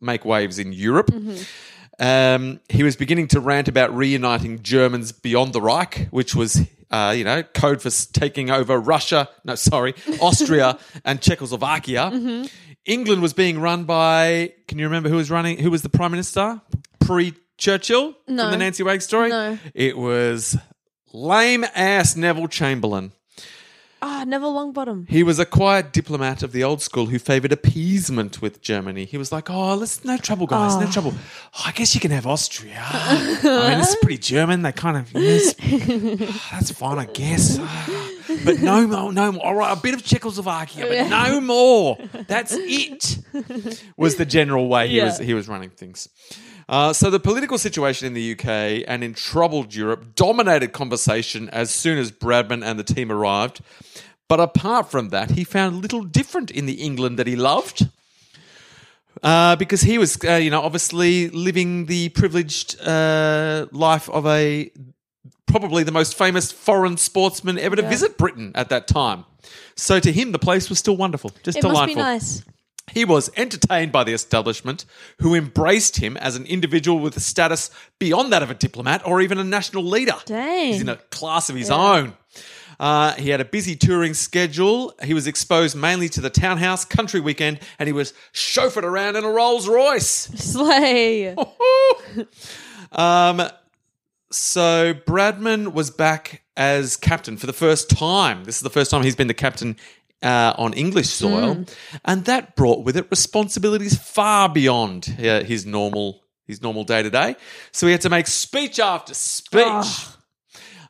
make 0.00 0.24
waves 0.24 0.60
in 0.60 0.72
Europe. 0.72 1.10
Um, 1.98 2.60
he 2.68 2.84
was 2.84 2.94
beginning 2.94 3.26
to 3.28 3.40
rant 3.40 3.66
about 3.66 3.92
reuniting 3.94 4.62
Germans 4.62 5.10
beyond 5.10 5.52
the 5.52 5.60
Reich, 5.60 6.06
which 6.12 6.36
was, 6.36 6.62
uh, 6.90 7.14
you 7.16 7.24
know, 7.24 7.42
code 7.42 7.80
for 7.82 7.90
taking 8.12 8.50
over 8.50 8.78
Russia. 8.78 9.28
No, 9.44 9.54
sorry, 9.54 9.94
Austria 10.20 10.78
and 11.04 11.20
Czechoslovakia. 11.20 12.10
England 12.86 13.22
was 13.22 13.32
being 13.34 13.60
run 13.60 13.84
by. 13.84 14.52
Can 14.68 14.78
you 14.78 14.86
remember 14.86 15.08
who 15.08 15.16
was 15.16 15.30
running? 15.30 15.58
Who 15.58 15.70
was 15.70 15.82
the 15.82 15.88
prime 15.90 16.10
minister 16.10 16.60
pre 17.00 17.34
Churchill 17.58 18.14
No. 18.26 18.44
from 18.44 18.50
the 18.52 18.56
Nancy 18.58 18.82
Wake 18.82 19.02
story? 19.02 19.28
No. 19.28 19.58
It 19.74 19.96
was 19.98 20.56
lame 21.12 21.64
ass 21.74 22.16
Neville 22.16 22.48
Chamberlain. 22.48 23.12
Ah, 24.02 24.24
Neville 24.26 24.52
Longbottom. 24.54 25.08
He 25.08 25.22
was 25.22 25.38
a 25.38 25.44
quiet 25.44 25.92
diplomat 25.92 26.42
of 26.42 26.52
the 26.52 26.64
old 26.64 26.80
school 26.80 27.06
who 27.06 27.18
favoured 27.18 27.52
appeasement 27.52 28.40
with 28.40 28.62
Germany. 28.62 29.04
He 29.04 29.18
was 29.18 29.30
like, 29.30 29.50
"Oh, 29.50 29.74
let's 29.74 30.04
no 30.04 30.16
trouble, 30.16 30.46
guys, 30.46 30.76
no 30.76 30.86
ah. 30.86 30.90
trouble. 30.90 31.12
Oh, 31.54 31.62
I 31.66 31.72
guess 31.72 31.94
you 31.94 32.00
can 32.00 32.10
have 32.10 32.26
Austria. 32.26 32.80
I 32.82 33.70
mean, 33.70 33.80
it's 33.80 33.96
pretty 33.96 34.18
German. 34.18 34.62
They 34.62 34.72
kind 34.72 34.96
of 34.96 35.12
yes, 35.12 35.54
ah, 35.62 36.48
that's 36.52 36.70
fine, 36.70 36.98
I 36.98 37.04
guess. 37.06 37.58
Ah. 37.60 38.10
But 38.44 38.60
no 38.60 38.86
more, 38.86 39.12
no 39.12 39.32
more. 39.32 39.44
All 39.44 39.54
right, 39.54 39.76
a 39.76 39.80
bit 39.80 39.94
of 39.94 40.02
Czechoslovakia, 40.04 40.86
but 40.88 41.08
no 41.10 41.40
more. 41.40 41.98
That's 42.26 42.52
it." 42.54 43.18
Was 43.96 44.16
the 44.16 44.24
general 44.24 44.68
way 44.68 44.88
he 44.88 44.96
Yeah. 44.96 45.06
was 45.06 45.18
he 45.18 45.34
was 45.34 45.46
running 45.46 45.70
things. 45.70 46.08
Uh, 46.70 46.92
so 46.92 47.10
the 47.10 47.18
political 47.18 47.58
situation 47.58 48.06
in 48.06 48.14
the 48.14 48.32
UK 48.32 48.84
and 48.86 49.02
in 49.02 49.12
troubled 49.12 49.74
Europe 49.74 50.14
dominated 50.14 50.72
conversation 50.72 51.48
as 51.48 51.68
soon 51.72 51.98
as 51.98 52.12
Bradman 52.12 52.64
and 52.64 52.78
the 52.78 52.84
team 52.84 53.10
arrived. 53.10 53.60
But 54.28 54.38
apart 54.38 54.88
from 54.88 55.08
that, 55.08 55.32
he 55.32 55.42
found 55.42 55.82
little 55.82 56.04
different 56.04 56.48
in 56.52 56.66
the 56.66 56.74
England 56.74 57.18
that 57.18 57.26
he 57.26 57.34
loved. 57.34 57.88
Uh, 59.20 59.56
because 59.56 59.80
he 59.80 59.98
was, 59.98 60.16
uh, 60.24 60.34
you 60.34 60.48
know, 60.48 60.62
obviously 60.62 61.28
living 61.30 61.86
the 61.86 62.10
privileged 62.10 62.80
uh, 62.80 63.66
life 63.72 64.08
of 64.08 64.24
a 64.26 64.70
probably 65.46 65.82
the 65.82 65.90
most 65.90 66.16
famous 66.16 66.52
foreign 66.52 66.96
sportsman 66.96 67.58
ever 67.58 67.74
to 67.74 67.82
visit 67.82 68.16
Britain 68.16 68.52
at 68.54 68.68
that 68.68 68.86
time. 68.86 69.24
So 69.74 69.98
to 69.98 70.12
him, 70.12 70.30
the 70.30 70.38
place 70.38 70.70
was 70.70 70.78
still 70.78 70.96
wonderful, 70.96 71.32
just 71.42 71.58
It 71.58 71.62
delightful. 71.62 71.96
must 71.96 72.36
be 72.36 72.44
nice. 72.44 72.44
He 72.92 73.04
was 73.04 73.30
entertained 73.36 73.92
by 73.92 74.04
the 74.04 74.12
establishment, 74.12 74.84
who 75.20 75.34
embraced 75.34 75.96
him 75.96 76.16
as 76.16 76.36
an 76.36 76.46
individual 76.46 76.98
with 76.98 77.16
a 77.16 77.20
status 77.20 77.70
beyond 77.98 78.32
that 78.32 78.42
of 78.42 78.50
a 78.50 78.54
diplomat 78.54 79.06
or 79.06 79.20
even 79.20 79.38
a 79.38 79.44
national 79.44 79.84
leader. 79.84 80.16
Dang. 80.24 80.72
He's 80.72 80.82
in 80.82 80.88
a 80.88 80.96
class 80.96 81.50
of 81.50 81.56
his 81.56 81.70
own. 81.70 82.14
Uh, 82.80 83.12
he 83.16 83.28
had 83.28 83.42
a 83.42 83.44
busy 83.44 83.76
touring 83.76 84.14
schedule. 84.14 84.94
He 85.04 85.12
was 85.12 85.26
exposed 85.26 85.76
mainly 85.76 86.08
to 86.10 86.20
the 86.22 86.30
townhouse 86.30 86.86
country 86.86 87.20
weekend, 87.20 87.60
and 87.78 87.86
he 87.86 87.92
was 87.92 88.14
chauffeured 88.32 88.84
around 88.84 89.16
in 89.16 89.24
a 89.24 89.28
Rolls 89.28 89.68
Royce. 89.68 90.06
Slay. 90.06 91.36
um, 92.92 93.42
so 94.30 94.94
Bradman 94.94 95.74
was 95.74 95.90
back 95.90 96.42
as 96.56 96.96
captain 96.96 97.36
for 97.36 97.46
the 97.46 97.52
first 97.52 97.90
time. 97.90 98.44
This 98.44 98.56
is 98.56 98.62
the 98.62 98.70
first 98.70 98.90
time 98.90 99.02
he's 99.02 99.16
been 99.16 99.28
the 99.28 99.34
captain 99.34 99.76
uh, 100.22 100.54
on 100.58 100.72
English 100.74 101.08
soil, 101.08 101.64
and 102.04 102.24
that 102.26 102.56
brought 102.56 102.84
with 102.84 102.96
it 102.96 103.06
responsibilities 103.10 103.96
far 103.98 104.48
beyond 104.48 105.16
uh, 105.18 105.42
his 105.42 105.64
normal 105.66 106.22
his 106.46 106.60
normal 106.60 106.84
day 106.84 107.02
to 107.02 107.10
day. 107.10 107.36
So 107.72 107.86
he 107.86 107.92
had 107.92 108.00
to 108.02 108.10
make 108.10 108.26
speech 108.26 108.78
after 108.80 109.14
speech. 109.14 109.86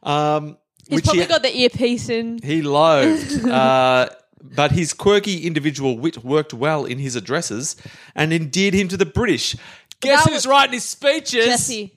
Um, 0.02 0.56
He's 0.88 0.96
which 0.96 1.04
probably 1.04 1.22
he, 1.22 1.28
got 1.28 1.42
the 1.42 1.56
earpiece 1.56 2.08
in. 2.08 2.38
he 2.42 2.62
loathed. 2.62 3.44
uh, 3.48 4.08
but 4.42 4.72
his 4.72 4.92
quirky 4.94 5.46
individual 5.46 5.98
wit 5.98 6.24
worked 6.24 6.54
well 6.54 6.84
in 6.84 6.98
his 6.98 7.14
addresses 7.14 7.76
and 8.14 8.32
endeared 8.32 8.74
him 8.74 8.88
to 8.88 8.96
the 8.96 9.06
British. 9.06 9.54
Guess 10.00 10.24
who's 10.24 10.34
was- 10.34 10.46
writing 10.46 10.72
his 10.72 10.84
speeches? 10.84 11.44
Jesse. 11.44 11.96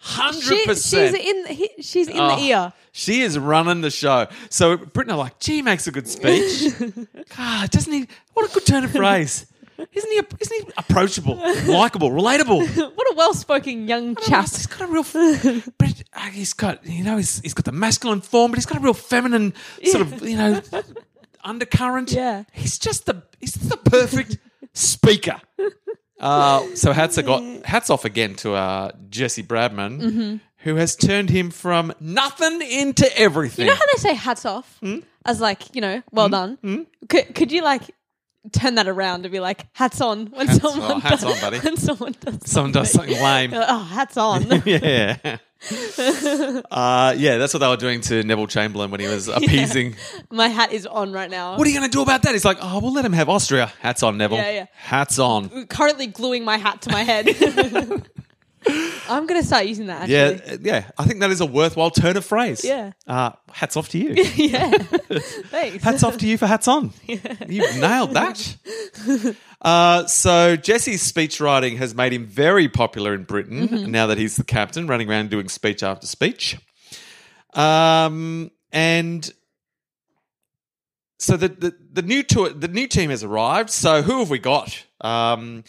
Hundred 0.00 0.42
She, 0.42 0.64
she's 0.74 1.14
in. 1.14 1.46
He, 1.46 1.70
she's 1.80 2.08
in 2.08 2.16
the 2.16 2.38
ear. 2.38 2.72
She 2.92 3.22
is 3.22 3.38
running 3.38 3.80
the 3.80 3.90
show. 3.90 4.26
So 4.48 4.76
Britain 4.76 5.12
are 5.12 5.18
like, 5.18 5.38
gee, 5.40 5.60
makes 5.62 5.86
a 5.86 5.90
good 5.92 6.06
speech. 6.08 6.72
God, 7.36 7.70
doesn't 7.70 7.92
he? 7.92 8.06
What 8.34 8.48
a 8.50 8.54
good 8.54 8.64
turn 8.66 8.84
of 8.84 8.92
phrase. 8.92 9.46
isn't 9.76 10.10
he? 10.10 10.22
Isn't 10.40 10.66
he 10.66 10.72
approachable, 10.76 11.36
likable, 11.66 12.10
relatable? 12.10 12.92
What 12.96 13.12
a 13.12 13.14
well-spoken 13.16 13.88
young 13.88 14.14
chap. 14.16 14.48
He's 14.50 14.66
got 14.66 14.82
a 14.82 14.86
real, 14.86 15.04
but 15.78 16.02
uh, 16.12 16.20
he's 16.30 16.52
got 16.52 16.84
you 16.86 17.02
know 17.04 17.16
he's, 17.16 17.40
he's 17.40 17.54
got 17.54 17.64
the 17.64 17.72
masculine 17.72 18.20
form, 18.20 18.50
but 18.52 18.58
he's 18.58 18.66
got 18.66 18.78
a 18.78 18.80
real 18.80 18.94
feminine 18.94 19.52
sort 19.84 20.02
of 20.02 20.26
you 20.28 20.36
know 20.36 20.60
undercurrent. 21.44 22.12
Yeah. 22.12 22.44
he's 22.52 22.78
just 22.78 23.06
the 23.06 23.22
he's 23.40 23.54
the 23.54 23.76
perfect 23.76 24.38
speaker. 24.74 25.40
Uh, 26.20 26.62
so 26.74 26.92
hats 26.92 27.18
are 27.18 27.22
got 27.22 27.42
hats 27.64 27.90
off 27.90 28.04
again 28.04 28.34
to 28.36 28.54
uh, 28.54 28.90
Jesse 29.10 29.42
Bradman, 29.42 30.00
Mm-hmm. 30.00 30.36
who 30.58 30.74
has 30.76 30.96
turned 30.96 31.30
him 31.30 31.50
from 31.50 31.92
nothing 32.00 32.60
into 32.62 33.06
everything. 33.18 33.66
You 33.66 33.72
know 33.72 33.76
how 33.76 33.86
they 33.94 34.00
say 34.02 34.14
hats 34.14 34.44
off 34.44 34.78
Hmm? 34.80 34.98
as 35.24 35.40
like 35.40 35.74
you 35.74 35.80
know, 35.80 36.02
well 36.10 36.28
done. 36.28 36.86
Could 37.08 37.34
could 37.34 37.52
you 37.52 37.62
like 37.62 37.82
turn 38.52 38.76
that 38.76 38.88
around 38.88 39.24
and 39.24 39.32
be 39.32 39.40
like 39.40 39.66
hats 39.72 40.00
on 40.00 40.26
when 40.26 40.46
Hats- 40.46 40.60
someone 40.60 40.92
oh, 40.92 40.98
hats 40.98 41.22
does, 41.22 41.34
on, 41.34 41.40
buddy. 41.40 41.58
when 41.58 41.76
someone 41.76 42.14
does 42.20 42.38
Someone 42.50 42.72
does 42.72 42.90
something 42.90 43.20
lame. 43.22 43.50
Like, 43.50 43.66
oh, 43.68 43.78
hats 43.78 44.16
on. 44.16 44.62
yeah. 44.64 45.38
uh, 46.70 47.14
yeah, 47.16 47.36
that's 47.38 47.52
what 47.52 47.60
they 47.60 47.68
were 47.68 47.76
doing 47.76 48.00
to 48.02 48.22
Neville 48.22 48.46
Chamberlain 48.46 48.90
when 48.90 49.00
he 49.00 49.06
was 49.06 49.28
appeasing. 49.28 49.96
My 50.30 50.48
hat 50.48 50.72
is 50.72 50.86
on 50.86 51.12
right 51.12 51.30
now. 51.30 51.56
What 51.58 51.66
are 51.66 51.70
you 51.70 51.76
going 51.78 51.90
to 51.90 51.94
do 51.94 52.02
about 52.02 52.22
that? 52.22 52.32
He's 52.32 52.44
like, 52.44 52.58
oh, 52.60 52.80
we'll 52.80 52.92
let 52.92 53.04
him 53.04 53.12
have 53.12 53.28
Austria. 53.28 53.72
Hats 53.80 54.02
on, 54.02 54.18
Neville. 54.18 54.38
Yeah, 54.38 54.50
yeah. 54.50 54.66
Hats 54.76 55.18
on. 55.18 55.66
Currently 55.66 56.06
gluing 56.08 56.44
my 56.44 56.56
hat 56.58 56.82
to 56.82 56.90
my 56.90 57.02
head. 57.02 57.28
I'm 59.08 59.26
gonna 59.26 59.42
start 59.42 59.66
using 59.66 59.86
that. 59.86 60.02
Actually. 60.02 60.14
Yeah, 60.14 60.52
uh, 60.52 60.56
yeah. 60.60 60.90
I 60.98 61.04
think 61.04 61.20
that 61.20 61.30
is 61.30 61.40
a 61.40 61.46
worthwhile 61.46 61.90
turn 61.90 62.16
of 62.16 62.24
phrase. 62.24 62.64
Yeah. 62.64 62.92
Uh, 63.06 63.30
hats 63.52 63.76
off 63.76 63.88
to 63.90 63.98
you. 63.98 64.12
yeah. 64.34 64.70
Thanks. 65.50 65.82
hats 65.84 66.02
off 66.02 66.18
to 66.18 66.26
you 66.26 66.36
for 66.38 66.46
hats 66.46 66.68
on. 66.68 66.92
You've 67.06 67.76
nailed 67.80 68.12
that. 68.14 68.56
Uh, 69.62 70.06
so 70.06 70.56
Jesse's 70.56 71.02
speech 71.02 71.40
writing 71.40 71.76
has 71.78 71.94
made 71.94 72.12
him 72.12 72.26
very 72.26 72.68
popular 72.68 73.14
in 73.14 73.24
Britain 73.24 73.68
Mm-hmm. 73.68 73.90
now 73.90 74.06
that 74.06 74.18
he's 74.18 74.36
the 74.36 74.44
captain, 74.44 74.86
running 74.86 75.08
around 75.10 75.30
doing 75.30 75.48
speech 75.48 75.82
after 75.82 76.06
speech. 76.06 76.56
Um, 77.54 78.50
and 78.72 79.28
so 81.18 81.36
the, 81.36 81.48
the 81.48 81.74
the 81.92 82.02
new 82.02 82.22
tour, 82.22 82.50
the 82.50 82.68
new 82.68 82.86
team 82.86 83.10
has 83.10 83.24
arrived. 83.24 83.70
So 83.70 84.02
who 84.02 84.20
have 84.20 84.30
we 84.30 84.38
got? 84.38 84.84
Um, 85.00 85.64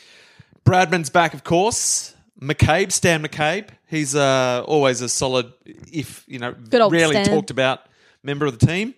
Bradman's 0.66 1.10
back, 1.10 1.34
of 1.34 1.44
course. 1.44 2.14
McCabe, 2.42 2.92
Stan 2.92 3.24
McCabe. 3.24 3.68
He's 3.88 4.16
uh, 4.16 4.64
always 4.66 5.02
a 5.02 5.10
solid, 5.10 5.52
if 5.66 6.24
you 6.28 6.40
know, 6.40 6.56
rarely 6.72 7.16
Stan. 7.16 7.26
talked 7.26 7.52
about 7.52 7.82
member 8.24 8.46
of 8.46 8.58
the 8.58 8.66
team. 8.66 8.94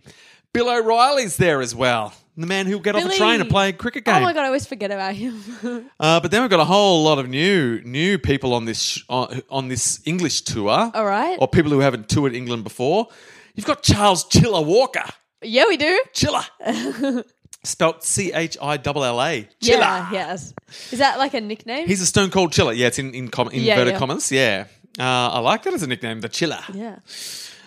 Bill 0.53 0.69
O'Reilly's 0.69 1.37
there 1.37 1.61
as 1.61 1.73
well. 1.73 2.13
The 2.37 2.47
man 2.47 2.65
who'll 2.65 2.79
get 2.79 2.95
off 2.95 3.05
a 3.05 3.15
train 3.17 3.41
and 3.41 3.49
play 3.49 3.69
a 3.69 3.73
cricket 3.73 4.05
game. 4.05 4.15
Oh 4.15 4.21
my 4.21 4.33
god, 4.33 4.43
I 4.43 4.45
always 4.47 4.65
forget 4.65 4.89
about 4.91 5.15
him. 5.15 5.41
Uh, 5.99 6.19
but 6.19 6.31
then 6.31 6.41
we've 6.41 6.49
got 6.49 6.59
a 6.59 6.65
whole 6.65 7.03
lot 7.03 7.19
of 7.19 7.29
new 7.29 7.79
new 7.83 8.17
people 8.17 8.53
on 8.53 8.65
this 8.65 8.81
sh- 8.81 9.03
on, 9.09 9.41
on 9.49 9.67
this 9.67 10.01
English 10.05 10.41
tour. 10.41 10.91
All 10.93 11.05
right. 11.05 11.37
or 11.39 11.47
people 11.47 11.71
who 11.71 11.79
haven't 11.79 12.09
toured 12.09 12.33
England 12.33 12.63
before. 12.63 13.07
You've 13.53 13.65
got 13.67 13.83
Charles 13.83 14.23
Chiller 14.25 14.61
Walker. 14.61 15.03
yeah, 15.43 15.65
we 15.67 15.77
do. 15.77 16.01
Chiller, 16.13 16.41
spelt 17.63 18.03
C 18.03 18.31
H 18.33 18.57
I 18.61 18.79
L 18.83 19.03
L 19.03 19.21
A. 19.21 19.47
Chiller. 19.61 19.79
Yeah, 19.79 20.11
yes. 20.11 20.53
Is 20.91 20.99
that 20.99 21.17
like 21.17 21.33
a 21.33 21.41
nickname? 21.41 21.87
He's 21.87 22.01
a 22.01 22.05
stone 22.05 22.29
cold 22.31 22.51
chiller. 22.51 22.73
Yeah, 22.73 22.87
it's 22.87 22.99
in 22.99 23.13
in, 23.13 23.29
com- 23.29 23.49
Yeah, 23.53 23.73
inverted 23.73 23.93
yeah. 23.93 23.99
commas. 23.99 24.31
Yeah, 24.31 24.65
uh, 24.99 25.03
I 25.03 25.39
like 25.39 25.63
that 25.63 25.73
as 25.73 25.83
a 25.83 25.87
nickname, 25.87 26.21
the 26.21 26.29
Chiller. 26.29 26.59
yeah. 26.73 26.97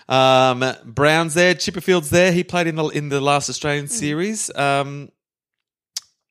Um, 0.06 0.62
Brown's 0.84 1.32
there, 1.34 1.54
Chipperfield's 1.54 2.10
there. 2.10 2.30
He 2.32 2.44
played 2.44 2.66
in 2.66 2.76
the 2.76 2.84
in 2.88 3.08
the 3.08 3.20
last 3.20 3.46
Hmm. 3.46 3.50
Australian 3.52 3.88
series. 3.88 4.54
Um, 4.54 5.10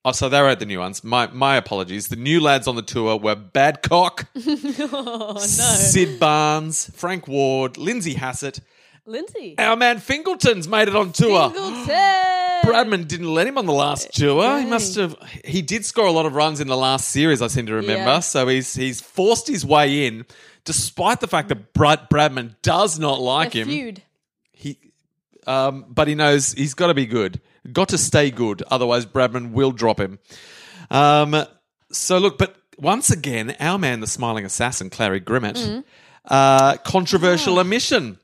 oh, 0.05 0.12
so 0.12 0.29
they 0.29 0.38
at 0.38 0.60
the 0.60 0.65
new 0.67 0.79
ones. 0.79 1.03
My 1.03 1.27
my 1.27 1.55
apologies. 1.55 2.10
The 2.10 2.15
new 2.15 2.39
lads 2.39 2.67
on 2.67 2.75
the 2.75 2.84
tour 2.84 3.17
were 3.17 3.36
Badcock, 3.36 4.27
Oh 4.93 5.34
no, 5.34 5.39
Sid 5.39 6.20
Barnes, 6.20 6.91
Frank 6.96 7.27
Ward, 7.27 7.77
Lindsay 7.77 8.13
Hassett. 8.13 8.60
Lindsay. 9.05 9.55
Our 9.58 9.75
man 9.75 10.00
Fingleton's 10.00 10.67
made 10.67 10.88
it 10.88 10.96
on 10.96 11.12
tour. 11.12 11.50
Fingleton. 11.50 11.88
Bradman 12.63 13.08
didn't 13.08 13.34
let 13.34 13.46
him 13.48 13.58
on 13.58 13.65
the 13.65 13.74
last 13.74 14.13
tour. 14.13 14.60
He 14.60 14.65
must 14.65 14.96
have. 14.96 15.15
He 15.46 15.62
did 15.62 15.86
score 15.86 16.05
a 16.08 16.12
lot 16.12 16.25
of 16.25 16.34
runs 16.36 16.60
in 16.60 16.67
the 16.67 16.77
last 16.77 17.10
series. 17.10 17.41
I 17.41 17.48
seem 17.48 17.65
to 17.67 17.74
remember. 17.75 17.93
Yeah. 18.12 18.20
So 18.20 18.48
he's 18.48 18.74
he's 18.74 19.01
forced 19.01 19.48
his 19.48 19.65
way 19.65 20.08
in, 20.08 20.25
despite 20.65 21.20
the 21.20 21.27
fact 21.27 21.50
that 21.50 21.74
Brad 21.74 22.10
Bradman 22.10 22.55
does 22.62 22.98
not 23.00 23.20
like 23.20 23.53
him. 23.53 23.67
feud. 23.67 24.01
He, 24.51 24.77
um, 25.46 25.86
but 25.89 26.08
he 26.08 26.15
knows 26.15 26.53
he's 26.53 26.74
got 26.74 26.88
to 26.88 26.93
be 26.93 27.05
good. 27.05 27.41
Got 27.72 27.89
to 27.89 27.98
stay 27.98 28.32
good. 28.32 28.63
Otherwise, 28.72 29.05
Bradman 29.05 29.51
will 29.51 29.72
drop 29.72 30.00
him. 30.00 30.20
Um, 30.89 31.36
so 31.91 32.17
look, 32.17 32.38
but 32.38 32.55
once 32.77 33.12
again, 33.12 33.55
our 33.60 33.77
man, 33.77 34.00
the 34.00 34.08
smiling 34.08 34.46
assassin, 34.46 34.89
Clarrie 34.89 35.24
Grimmett, 35.24 35.55
Mm. 35.58 35.84
uh, 36.25 36.77
controversial 36.77 37.60
omission. 37.60 38.17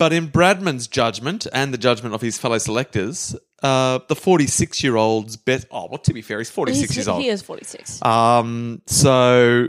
But 0.00 0.14
in 0.14 0.28
Bradman's 0.28 0.88
judgment 0.88 1.46
and 1.52 1.74
the 1.74 1.78
judgment 1.78 2.14
of 2.14 2.22
his 2.22 2.38
fellow 2.38 2.56
selectors, 2.56 3.36
uh, 3.62 3.98
the 4.08 4.16
46 4.16 4.82
year 4.82 4.96
old's 4.96 5.36
best. 5.36 5.66
Oh, 5.70 5.88
well, 5.90 5.98
to 5.98 6.14
be 6.14 6.22
fair, 6.22 6.38
he's 6.38 6.48
46 6.50 6.80
He's- 6.80 6.96
years 6.96 7.06
old. 7.08 7.20
He 7.22 7.28
is 7.28 7.42
46. 7.42 8.02
Um, 8.02 8.80
so 8.86 9.68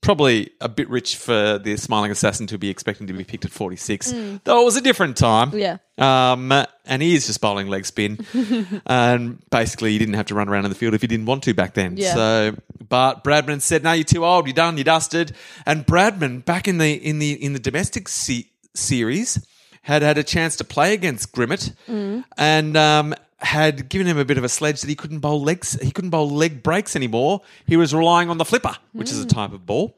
probably 0.00 0.50
a 0.62 0.68
bit 0.68 0.88
rich 0.90 1.16
for 1.16 1.58
the 1.58 1.76
smiling 1.76 2.10
assassin 2.10 2.46
to 2.46 2.56
be 2.58 2.68
expecting 2.70 3.06
to 3.06 3.12
be 3.12 3.22
picked 3.24 3.44
at 3.44 3.50
46. 3.50 4.12
Though 4.44 4.62
it 4.62 4.64
was 4.64 4.76
a 4.76 4.80
different 4.82 5.16
time. 5.18 5.50
Mm. 5.50 5.78
Yeah. 5.98 6.32
Um, 6.32 6.50
and 6.86 7.02
he 7.02 7.14
is 7.14 7.26
just 7.26 7.40
bowling 7.42 7.68
leg 7.68 7.84
spin. 7.86 8.18
and 8.86 9.38
basically, 9.50 9.92
he 9.92 9.98
didn't 9.98 10.14
have 10.14 10.26
to 10.26 10.34
run 10.34 10.48
around 10.48 10.64
in 10.64 10.70
the 10.70 10.74
field 10.74 10.94
if 10.94 11.02
he 11.02 11.06
didn't 11.06 11.26
want 11.26 11.42
to 11.44 11.52
back 11.54 11.74
then. 11.74 11.96
Yeah. 11.98 12.14
So, 12.14 12.56
but 12.88 13.22
Bradman 13.24 13.60
said, 13.60 13.82
"No, 13.82 13.92
you're 13.92 14.04
too 14.04 14.24
old. 14.24 14.46
You're 14.46 14.54
done. 14.54 14.76
You're 14.78 14.84
dusted." 14.84 15.32
And 15.66 15.86
Bradman, 15.86 16.44
back 16.44 16.66
in 16.66 16.78
the 16.78 16.92
in 16.94 17.18
the 17.18 17.32
in 17.32 17.52
the 17.52 17.58
domestic 17.58 18.08
se- 18.08 18.48
series, 18.74 19.44
had 19.82 20.02
had 20.02 20.18
a 20.18 20.22
chance 20.24 20.56
to 20.56 20.64
play 20.64 20.92
against 20.94 21.32
Grimmett, 21.32 21.72
Mm. 21.88 22.24
and 22.38 22.76
um, 22.76 23.14
had 23.38 23.88
given 23.88 24.06
him 24.06 24.16
a 24.18 24.24
bit 24.24 24.38
of 24.38 24.44
a 24.44 24.48
sledge 24.48 24.80
that 24.80 24.88
he 24.88 24.94
couldn't 24.94 25.18
bowl 25.20 25.42
legs. 25.42 25.78
He 25.82 25.90
couldn't 25.90 26.10
bowl 26.10 26.30
leg 26.30 26.62
breaks 26.62 26.96
anymore. 26.96 27.42
He 27.66 27.76
was 27.76 27.94
relying 27.94 28.30
on 28.30 28.38
the 28.38 28.44
flipper, 28.44 28.76
which 28.92 29.10
is 29.10 29.20
a 29.22 29.26
type 29.26 29.52
of 29.52 29.66
ball. 29.66 29.96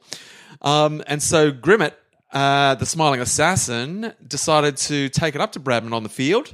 Um, 0.62 1.02
and 1.06 1.22
so 1.22 1.52
Grimmett, 1.52 1.92
uh, 2.32 2.74
the 2.74 2.86
smiling 2.86 3.20
assassin, 3.20 4.12
decided 4.26 4.76
to 4.78 5.08
take 5.10 5.34
it 5.36 5.40
up 5.40 5.52
to 5.52 5.60
Bradman 5.60 5.92
on 5.92 6.02
the 6.02 6.08
field 6.08 6.52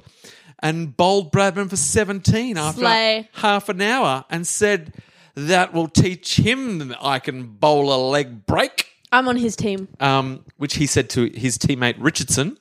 and 0.58 0.94
bowled 0.96 1.32
Bradman 1.32 1.70
for 1.70 1.76
17 1.76 2.58
after 2.58 2.80
Slay. 2.82 3.28
half 3.34 3.68
an 3.70 3.80
hour 3.80 4.24
and 4.28 4.46
said, 4.46 4.92
That 5.34 5.72
will 5.72 5.88
teach 5.88 6.36
him 6.36 6.94
I 7.00 7.18
can 7.20 7.44
bowl 7.46 7.92
a 7.92 7.96
leg 8.10 8.44
break. 8.44 8.88
I'm 9.12 9.28
on 9.28 9.36
his 9.36 9.54
team. 9.54 9.88
Um, 10.00 10.44
which 10.56 10.74
he 10.76 10.86
said 10.86 11.10
to 11.10 11.26
his 11.34 11.58
teammate 11.58 11.96
Richardson. 11.98 12.58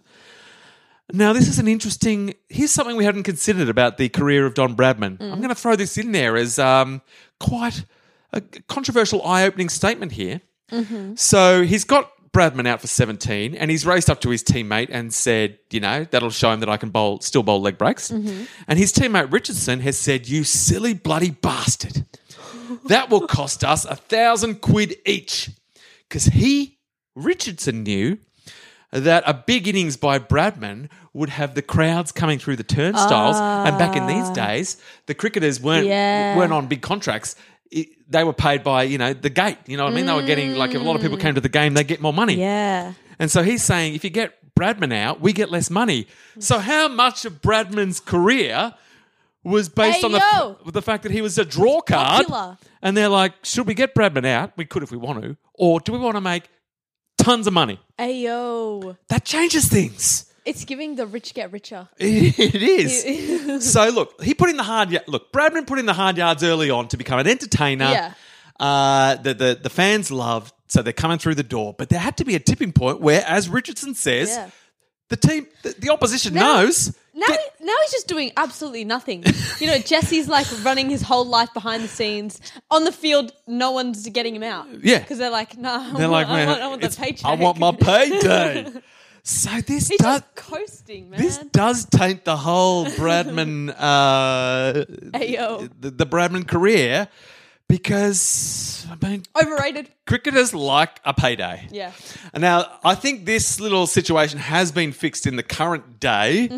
Now, 1.14 1.34
this 1.34 1.48
is 1.48 1.60
an 1.60 1.68
interesting. 1.68 2.36
Here's 2.50 2.72
something 2.72 2.96
we 2.96 3.06
hadn't 3.06 3.24
considered 3.24 3.68
about 3.70 3.98
the 3.98 4.08
career 4.10 4.46
of 4.46 4.54
Don 4.54 4.76
Bradman. 4.76 5.22
I'm 5.22 5.38
going 5.38 5.50
to 5.50 5.56
throw 5.56 5.76
this 5.76 5.98
in 5.98 6.12
there 6.14 6.38
as 6.38 6.58
um, 6.60 7.02
quite 7.40 7.86
a 8.32 8.42
controversial, 8.68 9.26
eye 9.26 9.44
opening 9.46 9.68
statement 9.70 10.14
here. 10.14 10.42
So 11.16 11.64
he's 11.64 11.84
got 11.84 12.10
Bradman 12.32 12.66
out 12.66 12.80
for 12.80 12.88
17, 12.88 13.56
and 13.56 13.70
he's 13.70 13.86
raced 13.86 14.10
up 14.10 14.22
to 14.22 14.30
his 14.30 14.42
teammate 14.42 14.88
and 14.90 15.14
said, 15.14 15.58
you 15.70 15.82
know, 15.82 16.06
that'll 16.06 16.30
show 16.30 16.50
him 16.52 16.62
that 16.62 16.70
I 16.70 16.78
can 16.78 16.90
bowl, 16.92 17.20
still 17.20 17.44
bowl 17.44 17.60
leg 17.60 17.78
breaks. 17.78 18.10
And 18.10 18.80
his 18.80 18.94
teammate 18.94 19.34
Richardson 19.34 19.82
has 19.82 19.98
said, 19.98 20.30
you 20.30 20.46
silly 20.46 20.94
bloody 20.94 21.32
bastard. 21.32 22.06
That 22.86 23.10
will 23.10 23.28
cost 23.28 23.66
us 23.66 23.84
a 23.84 23.98
thousand 23.98 24.62
quid 24.62 24.96
each. 25.06 25.50
Because 26.12 26.26
he, 26.26 26.78
Richardson, 27.16 27.84
knew 27.84 28.18
that 28.92 29.24
a 29.26 29.34
big 29.34 29.66
innings 29.66 29.96
by 29.96 30.20
Bradman 30.20 30.90
would 31.14 31.30
have 31.30 31.56
the 31.56 31.62
crowds 31.62 32.12
coming 32.12 32.38
through 32.38 32.58
the 32.58 32.66
turnstiles. 32.66 33.38
and 33.38 33.78
back 33.78 33.96
in 33.96 34.08
these 34.08 34.28
ah. 34.28 34.34
days, 34.34 34.76
the 35.06 35.14
cricketers 35.14 35.62
weren't 35.62 35.88
Yeah. 35.88 36.36
weren't 36.36 36.52
on 36.52 36.68
big 36.68 36.82
contracts. 36.82 37.38
It- 37.72 37.88
they 38.10 38.26
were 38.26 38.34
paid 38.34 38.62
by 38.62 38.84
you 38.84 38.98
know 38.98 39.14
the 39.14 39.30
gate. 39.30 39.58
You 39.68 39.78
know 39.78 39.86
what 39.86 39.94
I 39.94 39.96
mean? 39.96 40.06
They 40.06 40.14
were 40.14 40.22
getting 40.24 40.56
like 40.56 40.72
if 40.72 40.82
a 40.82 40.84
lot 40.84 40.98
of 40.98 41.02
people 41.02 41.18
mm. 41.18 41.22
came 41.22 41.36
to 41.36 41.42
the 41.42 41.48
game, 41.48 41.76
they 41.76 41.86
get 41.86 42.02
more 42.02 42.12
money. 42.12 42.34
Yeah. 42.36 42.92
And 43.18 43.32
so 43.32 43.42
he's 43.42 43.64
saying, 43.64 43.96
if 43.96 44.04
you 44.04 44.10
get 44.10 44.54
Bradman 44.54 44.94
out, 44.94 45.22
we 45.22 45.32
get 45.32 45.50
less 45.50 45.70
money. 45.70 46.08
So 46.40 46.60
how 46.60 46.90
much 46.90 47.24
of 47.24 47.42
Bradman's 47.42 48.02
career 48.02 48.74
was 49.44 49.70
based 49.70 50.02
Hey, 50.02 50.06
on 50.06 50.12
the, 50.66 50.72
the 50.72 50.82
fact 50.82 51.04
that 51.04 51.12
he 51.12 51.22
was 51.22 51.38
a 51.38 51.46
draw 51.46 51.80
card? 51.82 52.28
Popular. 52.28 52.58
And 52.82 52.98
they're 52.98 53.10
like, 53.10 53.34
should 53.44 53.68
we 53.68 53.74
get 53.74 53.96
Bradman 53.96 54.26
out? 54.26 54.52
We 54.58 54.66
could 54.66 54.84
if 54.84 54.92
we 54.92 54.98
want 54.98 55.22
to. 55.24 55.38
Or 55.62 55.80
do 55.80 55.92
we 55.94 56.00
want 56.00 56.16
to 56.16 56.22
make 56.22 56.50
tons 57.20 57.46
of 57.46 57.54
money? 57.54 57.80
Ayo. 58.00 58.98
That 59.10 59.24
changes 59.26 59.70
things. 59.70 60.26
It's 60.44 60.66
giving 60.66 60.96
the 60.96 61.06
rich 61.06 61.36
get 61.36 61.52
richer. 61.52 61.88
It 62.00 62.64
is. 62.64 63.72
so 63.72 63.90
look, 63.90 64.24
he 64.24 64.34
put 64.34 64.50
in 64.50 64.58
the 64.58 64.64
hard. 64.64 64.90
Look, 65.08 65.32
Bradman 65.32 65.68
put 65.68 65.78
in 65.78 65.86
the 65.86 65.94
hard 65.94 66.18
yards 66.18 66.44
early 66.44 66.72
on 66.72 66.88
to 66.88 66.98
become 66.98 67.20
an 67.20 67.28
entertainer. 67.28 67.92
Yeah. 67.92 68.14
Uh, 68.60 69.16
the, 69.18 69.34
the 69.36 69.60
the 69.62 69.70
fans 69.70 70.10
loved, 70.10 70.52
so 70.68 70.82
they're 70.82 70.94
coming 70.94 71.20
through 71.20 71.36
the 71.36 71.44
door. 71.58 71.76
But 71.78 71.90
there 71.90 72.00
had 72.00 72.18
to 72.18 72.26
be 72.26 72.34
a 72.34 72.40
tipping 72.40 72.74
point 72.74 73.00
where, 73.02 73.24
as 73.28 73.48
Richardson 73.48 73.94
says, 73.94 74.30
Yeah. 74.30 74.50
the 75.10 75.18
team, 75.18 75.46
the, 75.62 75.76
the 75.78 75.90
opposition 75.92 76.34
Now- 76.34 76.64
knows 76.64 76.98
Now, 77.28 77.34
he, 77.34 77.66
now 77.66 77.74
he's 77.82 77.92
just 77.92 78.08
doing 78.08 78.32
absolutely 78.36 78.84
nothing. 78.84 79.24
You 79.60 79.68
know, 79.68 79.78
Jesse's 79.78 80.28
like 80.28 80.48
running 80.64 80.90
his 80.90 81.02
whole 81.02 81.26
life 81.26 81.54
behind 81.54 81.84
the 81.84 81.88
scenes. 81.88 82.42
On 82.72 82.84
the 82.84 82.92
field, 82.92 83.32
no 83.48 83.72
one's 83.72 84.08
getting 84.10 84.36
him 84.36 84.44
out. 84.44 84.68
Yeah. 84.84 85.00
Because 85.00 85.20
they're 85.20 85.30
like, 85.30 85.58
no, 85.58 85.74
I, 85.74 85.84
They're 85.98 86.10
want, 86.10 86.12
like, 86.12 86.28
man, 86.28 86.48
I 86.48 86.52
want, 86.52 86.62
I 86.62 86.68
want 86.68 86.82
the 86.82 86.90
paycheck. 86.90 87.26
I 87.26 87.36
want 87.36 87.60
my 87.60 87.72
payday. 87.72 88.74
so 89.24 89.50
this 89.62 89.88
He's 89.90 90.00
does 90.00 90.22
just 90.22 90.36
coasting, 90.36 91.10
man. 91.10 91.22
this 91.22 91.38
does 91.38 91.86
taint 91.86 92.26
the 92.26 92.38
whole 92.38 92.86
Bradman 92.86 93.76
uh, 93.78 94.72
the, 94.74 95.70
the 95.92 96.06
Bradman 96.06 96.48
career 96.48 97.08
because 97.72 98.86
I 98.92 99.08
mean 99.08 99.24
Overrated. 99.42 99.90
cricketers 100.06 100.54
like 100.54 101.00
a 101.06 101.14
payday. 101.14 101.68
Yeah. 101.72 101.92
And 102.34 102.42
Now, 102.42 102.80
I 102.84 102.96
think 102.96 103.26
this 103.26 103.62
little 103.62 103.88
situation 103.88 104.40
has 104.40 104.72
been 104.74 104.92
fixed 104.92 105.26
in 105.26 105.38
the 105.38 105.44
current 105.44 106.00
day 106.00 106.50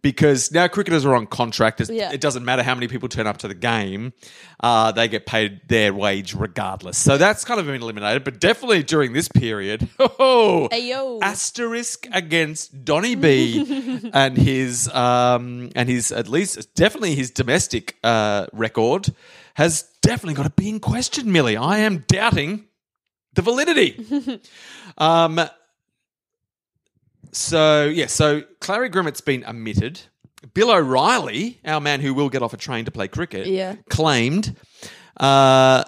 because 0.00 0.52
now 0.52 0.68
cricketers 0.68 1.04
are 1.04 1.14
on 1.16 1.26
contract. 1.26 1.80
Mm-hmm. 1.80 1.92
Yeah. 1.94 2.12
It 2.12 2.20
doesn't 2.20 2.44
matter 2.44 2.62
how 2.62 2.74
many 2.74 2.86
people 2.86 3.08
turn 3.08 3.26
up 3.26 3.38
to 3.38 3.48
the 3.48 3.54
game, 3.54 4.12
uh, 4.60 4.92
they 4.92 5.08
get 5.08 5.26
paid 5.26 5.62
their 5.68 5.92
wage 5.92 6.34
regardless. 6.34 6.96
So 6.98 7.18
that's 7.18 7.44
kind 7.44 7.58
of 7.58 7.66
been 7.66 7.82
eliminated. 7.82 8.22
But 8.22 8.38
definitely 8.38 8.84
during 8.84 9.12
this 9.12 9.26
period, 9.26 9.88
oh, 9.98 10.68
Ayo. 10.70 11.18
asterisk 11.22 12.06
against 12.12 12.84
Donny 12.84 13.16
B 13.16 14.10
and 14.14 14.36
his 14.36 14.88
um, 14.94 15.70
and 15.74 15.88
his 15.88 16.12
at 16.12 16.28
least 16.28 16.74
definitely 16.76 17.16
his 17.16 17.30
domestic 17.32 17.96
uh, 18.04 18.46
record 18.52 19.12
has 19.54 19.84
definitely 20.02 20.34
got 20.34 20.44
to 20.44 20.50
be 20.50 20.68
in 20.68 20.80
question, 20.80 21.30
Millie. 21.32 21.56
I 21.56 21.78
am 21.78 22.04
doubting 22.08 22.66
the 23.34 23.42
validity. 23.42 24.40
um, 24.98 25.40
so 27.32 27.84
yeah, 27.86 28.06
so 28.06 28.42
Clarrie 28.60 28.90
Grimmett's 28.90 29.20
been 29.20 29.44
omitted. 29.44 30.00
Bill 30.54 30.70
O'Reilly, 30.70 31.60
our 31.64 31.80
man 31.80 32.00
who 32.00 32.14
will 32.14 32.30
get 32.30 32.42
off 32.42 32.54
a 32.54 32.56
train 32.56 32.86
to 32.86 32.90
play 32.90 33.08
cricket, 33.08 33.46
Yeah. 33.46 33.76
claimed. 33.90 34.56
Uh, 35.18 35.84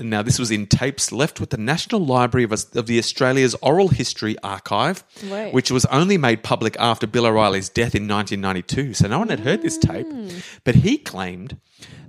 now, 0.00 0.22
this 0.22 0.38
was 0.38 0.50
in 0.50 0.66
tapes 0.66 1.12
left 1.12 1.40
with 1.40 1.50
the 1.50 1.56
National 1.56 2.04
Library 2.04 2.44
of, 2.44 2.52
of 2.52 2.86
the 2.86 2.98
Australia's 2.98 3.54
Oral 3.62 3.88
History 3.88 4.36
Archive, 4.42 5.04
Right. 5.28 5.52
which 5.52 5.70
was 5.70 5.84
only 5.86 6.16
made 6.18 6.42
public 6.42 6.76
after 6.78 7.06
Bill 7.06 7.26
O'Reilly's 7.26 7.68
death 7.68 7.94
in 7.94 8.08
1992. 8.08 8.94
So 8.94 9.08
no 9.08 9.18
one 9.18 9.28
had 9.28 9.40
heard 9.40 9.62
this 9.62 9.78
tape. 9.78 10.06
Hmm. 10.06 10.28
But 10.64 10.76
he 10.76 10.98
claimed 10.98 11.58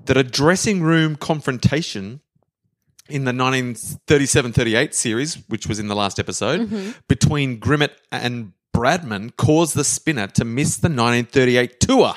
that 0.06 0.18
a 0.18 0.24
dressing 0.24 0.82
room 0.82 1.16
confrontation 1.16 2.22
in 3.10 3.26
the 3.26 3.34
1937 3.34 4.54
38 4.54 4.96
series, 4.96 5.38
which 5.50 5.68
was 5.68 5.80
in 5.80 5.88
the 5.88 5.96
last 5.96 6.20
episode, 6.20 6.62
mm-hmm. 6.62 6.92
between 7.08 7.60
Grimmett 7.60 7.92
and 8.12 8.54
Bradman 8.74 9.36
caused 9.36 9.76
the 9.76 9.84
spinner 9.84 10.28
to 10.28 10.46
miss 10.46 10.78
the 10.78 10.88
1938 10.88 11.80
tour. 11.80 12.14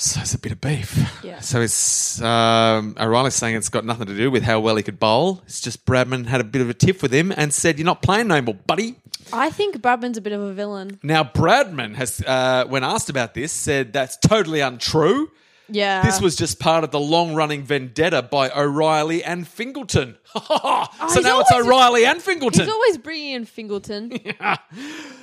So 0.00 0.20
it's 0.20 0.32
a 0.32 0.38
bit 0.38 0.52
of 0.52 0.60
beef. 0.60 0.96
Yeah. 1.24 1.40
So 1.40 1.60
it's 1.60 2.22
um, 2.22 2.94
O'Reilly's 3.00 3.34
saying 3.34 3.56
it's 3.56 3.68
got 3.68 3.84
nothing 3.84 4.06
to 4.06 4.16
do 4.16 4.30
with 4.30 4.44
how 4.44 4.60
well 4.60 4.76
he 4.76 4.84
could 4.84 5.00
bowl. 5.00 5.42
It's 5.44 5.60
just 5.60 5.84
Bradman 5.84 6.26
had 6.26 6.40
a 6.40 6.44
bit 6.44 6.62
of 6.62 6.70
a 6.70 6.74
tiff 6.74 7.02
with 7.02 7.12
him 7.12 7.32
and 7.36 7.52
said, 7.52 7.78
"You're 7.78 7.86
not 7.86 8.00
playing 8.00 8.28
no 8.28 8.40
more, 8.40 8.54
buddy." 8.54 8.94
I 9.32 9.50
think 9.50 9.76
Bradman's 9.78 10.16
a 10.16 10.20
bit 10.20 10.32
of 10.32 10.40
a 10.40 10.52
villain. 10.52 11.00
Now 11.02 11.24
Bradman 11.24 11.96
has, 11.96 12.22
uh, 12.24 12.64
when 12.68 12.84
asked 12.84 13.10
about 13.10 13.34
this, 13.34 13.52
said 13.52 13.92
that's 13.92 14.16
totally 14.16 14.60
untrue. 14.60 15.30
Yeah. 15.68 16.02
This 16.02 16.20
was 16.20 16.34
just 16.34 16.58
part 16.58 16.82
of 16.82 16.92
the 16.92 17.00
long-running 17.00 17.64
vendetta 17.64 18.22
by 18.22 18.50
O'Reilly 18.50 19.22
and 19.22 19.46
Fingleton. 19.46 20.16
so 20.34 20.86
he's 21.12 21.22
now 21.22 21.40
it's 21.40 21.52
O'Reilly 21.52 22.06
and 22.06 22.22
Fingleton. 22.22 22.64
He's 22.64 22.72
always 22.72 22.98
bringing 22.98 23.34
in 23.34 23.44
Fingleton. 23.44 24.12
yeah. 24.24 24.56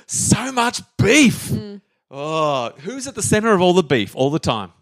so 0.06 0.52
much 0.52 0.82
beef. 0.98 1.48
Hmm. 1.48 1.76
Oh, 2.10 2.70
who's 2.80 3.06
at 3.06 3.14
the 3.14 3.22
center 3.22 3.52
of 3.52 3.60
all 3.60 3.72
the 3.72 3.82
beef 3.82 4.14
all 4.14 4.30
the 4.30 4.38
time? 4.38 4.72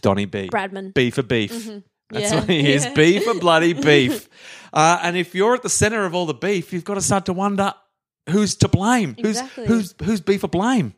Donny 0.00 0.24
B. 0.24 0.48
Bradman. 0.52 0.92
B 0.94 1.10
for 1.10 1.22
beef. 1.22 1.50
That's 1.50 1.64
Mm-hmm. 1.66 1.78
Yeah. 2.18 2.34
what 2.40 2.48
he 2.50 2.72
is. 2.72 2.84
Yeah. 2.86 2.94
B 2.94 3.20
for 3.20 3.34
bloody 3.34 3.72
beef. 3.72 4.28
uh, 4.72 4.98
and 5.02 5.16
if 5.16 5.34
you're 5.34 5.54
at 5.54 5.62
the 5.62 5.68
center 5.70 6.04
of 6.04 6.14
all 6.14 6.26
the 6.26 6.34
beef, 6.34 6.72
you've 6.72 6.84
got 6.84 6.94
to 6.94 7.00
start 7.00 7.26
to 7.26 7.32
wonder 7.32 7.72
who's 8.28 8.54
to 8.56 8.68
blame. 8.68 9.14
Exactly. 9.16 9.66
Who's 9.66 9.94
who's 9.98 10.06
who's 10.06 10.20
B 10.20 10.38
for 10.38 10.48
blame? 10.48 10.94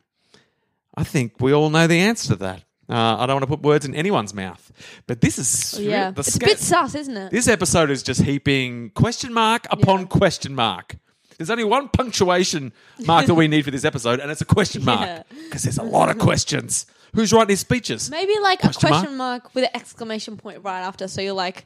I 0.97 1.03
think 1.03 1.33
we 1.39 1.53
all 1.53 1.69
know 1.69 1.87
the 1.87 1.99
answer 1.99 2.29
to 2.29 2.35
that. 2.37 2.63
Uh, 2.87 3.17
I 3.17 3.25
don't 3.25 3.35
want 3.35 3.43
to 3.43 3.47
put 3.47 3.61
words 3.61 3.85
in 3.85 3.95
anyone's 3.95 4.33
mouth, 4.33 4.71
but 5.07 5.19
this 5.21 5.39
is 5.39 5.79
Yeah. 5.79 6.11
the 6.11 6.19
it's 6.21 6.33
sca- 6.35 6.45
a 6.45 6.49
bit 6.49 6.59
sus, 6.59 6.95
isn't 6.95 7.17
it? 7.17 7.31
this 7.31 7.47
episode 7.47 7.89
is 7.89 8.03
just 8.03 8.21
heaping 8.21 8.91
question 8.91 9.33
mark 9.33 9.65
upon 9.71 10.05
question 10.07 10.53
mark. 10.53 10.95
There's 11.37 11.49
only 11.49 11.63
one 11.65 11.89
punctuation 11.89 12.71
mark 13.05 13.25
that 13.27 13.33
we 13.35 13.47
need 13.47 13.63
for 13.65 13.71
this 13.71 13.85
episode, 13.85 14.19
and 14.19 14.31
it's 14.31 14.41
a 14.41 14.45
question 14.45 14.83
mark 14.91 15.23
because 15.29 15.63
there's 15.63 15.77
a 15.77 15.83
lot 15.83 16.09
of 16.09 16.17
questions. 16.17 16.85
Who's 17.13 17.31
writing 17.31 17.49
his 17.51 17.61
speeches? 17.61 18.09
Maybe 18.11 18.33
like 18.41 18.59
Question 18.59 18.87
a 18.87 18.91
question 18.91 19.15
mark? 19.17 19.55
with 19.55 19.63
an 19.63 19.69
exclamation 19.73 20.35
point 20.35 20.63
right 20.63 20.81
after, 20.81 21.07
so 21.07 21.21
you're 21.21 21.33
like 21.33 21.65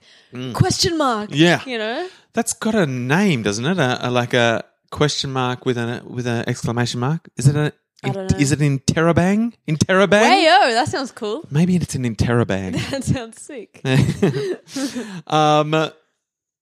question 0.54 0.96
mark. 0.98 1.30
Yeah. 1.34 1.62
you 1.66 1.78
know. 1.80 2.08
That's 2.34 2.54
got 2.54 2.76
a 2.76 2.86
name, 2.86 3.42
doesn't 3.42 3.66
it? 3.66 3.80
A, 3.80 4.10
a- 4.10 4.12
like 4.12 4.36
a 4.36 4.64
question 4.92 5.32
mark 5.32 5.66
with 5.66 5.78
an 5.78 6.08
with 6.08 6.28
an 6.28 6.44
exclamation 6.48 7.00
mark. 7.00 7.30
Is 7.36 7.48
it 7.48 7.56
a? 7.56 7.74
I 8.04 8.10
don't 8.12 8.32
know. 8.32 8.38
Is 8.38 8.52
it 8.54 8.60
interrobang? 8.60 9.54
In 9.68 9.76
Terabang? 9.76 10.22
Wayo, 10.22 10.72
that 10.72 10.88
sounds 10.88 11.12
cool. 11.12 11.44
Maybe 11.52 11.76
it's 11.76 11.96
an 11.96 12.04
Interrobang. 12.04 12.74
That 12.92 13.04
sounds 13.04 13.42
sick. 13.42 13.82
um, 15.28 15.92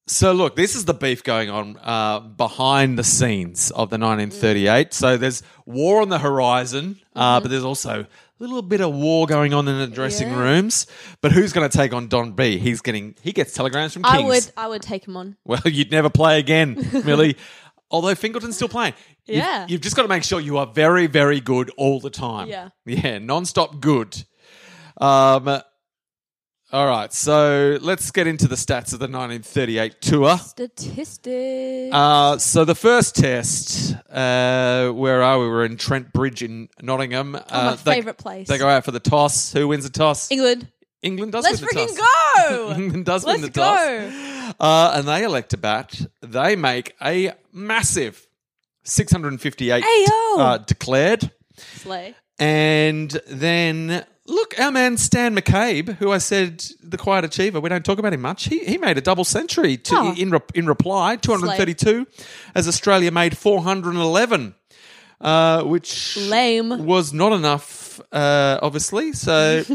so 0.07 0.31
look, 0.33 0.55
this 0.55 0.75
is 0.75 0.85
the 0.85 0.93
beef 0.93 1.23
going 1.23 1.49
on 1.49 1.77
uh, 1.83 2.19
behind 2.21 2.97
the 2.97 3.03
scenes 3.03 3.71
of 3.71 3.89
the 3.89 3.97
1938. 3.97 4.93
So 4.93 5.17
there's 5.17 5.43
war 5.65 6.01
on 6.01 6.09
the 6.09 6.19
horizon, 6.19 6.99
uh, 7.15 7.39
but 7.41 7.49
there's 7.49 7.63
also 7.65 8.01
a 8.01 8.07
little 8.39 8.61
bit 8.61 8.81
of 8.81 8.93
war 8.93 9.25
going 9.27 9.53
on 9.53 9.67
in 9.67 9.77
the 9.79 9.87
dressing 9.87 10.29
Yeah. 10.29 10.39
rooms. 10.39 10.87
But 11.21 11.31
who's 11.33 11.51
going 11.53 11.69
to 11.69 11.77
take 11.77 11.93
on 11.93 12.07
Don 12.07 12.31
B? 12.33 12.57
He's 12.57 12.81
getting 12.81 13.15
he 13.21 13.31
gets 13.33 13.53
telegrams 13.53 13.93
from 13.93 14.03
Kings. 14.03 14.15
I 14.15 14.25
would, 14.25 14.51
I 14.57 14.67
would 14.67 14.81
take 14.81 15.05
him 15.07 15.17
on. 15.17 15.35
Well, 15.43 15.61
you'd 15.65 15.91
never 15.91 16.09
play 16.09 16.39
again, 16.39 16.87
Millie. 17.05 17.35
Although 17.91 18.15
Fingleton's 18.15 18.55
still 18.55 18.69
playing. 18.69 18.93
You've- 19.25 19.39
Yeah. 19.39 19.65
You've, 19.67 19.81
just 19.81 19.95
got 19.95 20.01
to 20.03 20.07
make 20.09 20.23
sure 20.23 20.39
you 20.39 20.57
are 20.57 20.67
very, 20.67 21.07
very 21.07 21.39
good 21.39 21.69
all 21.77 21.99
the 21.99 22.09
time. 22.09 22.47
Yeah. 22.49 22.69
Yeah, 22.85 23.17
non-stop 23.19 23.79
good. 23.81 24.23
Um, 24.99 25.61
all 26.73 26.85
right, 26.87 27.13
so 27.13 27.77
let's 27.81 28.11
get 28.11 28.27
into 28.27 28.47
the 28.47 28.55
stats 28.55 28.91
of 28.93 28.99
the 28.99 29.07
1938 29.07 30.01
tour. 30.01 30.37
Statistics. 30.37 31.93
Uh, 31.95 32.37
so 32.37 32.65
the 32.65 32.75
first 32.75 33.15
test, 33.15 33.95
uh, 34.11 34.89
where 34.89 35.23
are 35.23 35.39
we? 35.39 35.47
We're 35.47 35.65
in 35.65 35.77
Trent 35.77 36.11
Bridge 36.11 36.43
in 36.43 36.67
Nottingham. 36.81 37.35
Uh, 37.35 37.41
my 37.49 37.75
they- 37.75 37.95
favourite 37.95 38.17
place. 38.17 38.47
They 38.49 38.57
go 38.57 38.67
out 38.67 38.83
for 38.83 38.91
the 38.91 38.99
toss. 38.99 39.53
Who 39.53 39.67
wins 39.69 39.85
the 39.85 39.89
toss? 39.89 40.29
England. 40.31 40.67
England 41.01 41.31
does 41.31 41.43
Let's 41.45 41.61
win 41.61 41.69
the 41.73 41.79
freaking 41.79 41.97
toss. 41.97 42.49
go. 42.49 42.71
England 42.77 43.05
does 43.05 43.23
Let's 43.23 43.41
win 43.41 43.49
the 43.51 43.57
toss. 43.57 43.77
go. 43.79 44.53
Uh, 44.59 44.91
and 44.95 45.07
they 45.07 45.23
elect 45.23 45.51
to 45.51 45.57
bat. 45.57 45.99
They 46.21 46.55
make 46.55 46.95
a 47.01 47.31
massive 47.53 48.27
658 48.83 49.83
Ayo. 49.83 50.39
uh, 50.39 50.57
declared. 50.57 51.31
Slay. 51.57 52.15
And 52.39 53.09
then, 53.27 54.05
look, 54.27 54.59
our 54.59 54.71
man 54.71 54.97
Stan 54.97 55.35
McCabe, 55.35 55.95
who 55.97 56.11
I 56.11 56.17
said 56.19 56.63
the 56.83 56.97
quiet 56.97 57.25
achiever, 57.25 57.59
we 57.59 57.69
don't 57.69 57.83
talk 57.85 57.99
about 57.99 58.13
him 58.13 58.21
much. 58.21 58.45
He, 58.45 58.59
he 58.59 58.77
made 58.77 58.97
a 58.97 59.01
double 59.01 59.23
century 59.23 59.77
to, 59.77 59.95
Oh. 59.95 60.13
in, 60.15 60.29
re, 60.31 60.39
in 60.53 60.67
reply, 60.67 61.15
232, 61.15 62.05
as 62.55 62.67
Australia 62.67 63.11
made 63.11 63.37
411, 63.37 64.53
uh, 65.21 65.63
which 65.63 66.17
Lame. 66.17 66.85
was 66.85 67.13
not 67.13 67.33
enough, 67.33 67.99
uh, 68.11 68.59
obviously. 68.61 69.13
So. 69.13 69.63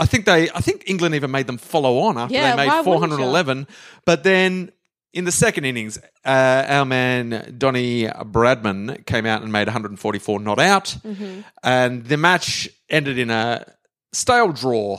I 0.00 0.06
think 0.06 0.24
they. 0.24 0.48
I 0.50 0.60
think 0.60 0.84
England 0.86 1.14
even 1.14 1.30
made 1.30 1.46
them 1.46 1.58
follow 1.58 1.98
on 1.98 2.16
after 2.16 2.34
Yeah, 2.34 2.56
they 2.56 2.66
made 2.66 2.82
411. 2.84 3.66
But 4.06 4.22
then 4.24 4.72
in 5.16 5.24
the 5.24 5.32
second 5.32 5.64
innings, 5.64 5.98
uh, 6.24 6.64
our 6.68 6.84
man 6.84 7.54
Donny 7.58 8.04
Bradman 8.06 9.04
came 9.06 9.26
out 9.26 9.42
and 9.42 9.50
made 9.50 9.66
144 9.66 10.40
not 10.40 10.58
out, 10.60 10.96
Mm-hmm. 11.04 11.40
and 11.64 12.04
the 12.04 12.16
match 12.16 12.68
ended 12.90 13.18
in 13.18 13.30
a 13.30 13.64
stale 14.12 14.52
draw. 14.52 14.98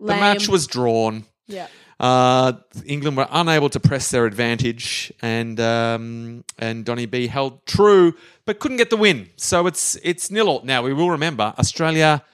The 0.00 0.16
match 0.16 0.48
was 0.48 0.66
drawn. 0.66 1.24
Yeah. 1.46 1.66
Uh, 2.00 2.54
England 2.86 3.16
were 3.16 3.28
unable 3.30 3.68
to 3.70 3.78
press 3.78 4.10
their 4.10 4.26
advantage, 4.26 5.12
and 5.22 5.60
um, 5.60 6.42
and 6.58 6.84
Donny 6.84 7.06
B 7.06 7.28
held 7.28 7.64
true, 7.66 8.14
but 8.44 8.58
couldn't 8.58 8.78
get 8.78 8.90
the 8.90 8.96
win. 8.96 9.28
So 9.36 9.66
it's 9.68 9.96
it's 10.02 10.28
nil 10.30 10.48
all. 10.48 10.62
Now 10.64 10.82
we 10.82 10.92
will 10.92 11.10
remember 11.10 11.54
Australia 11.58 12.24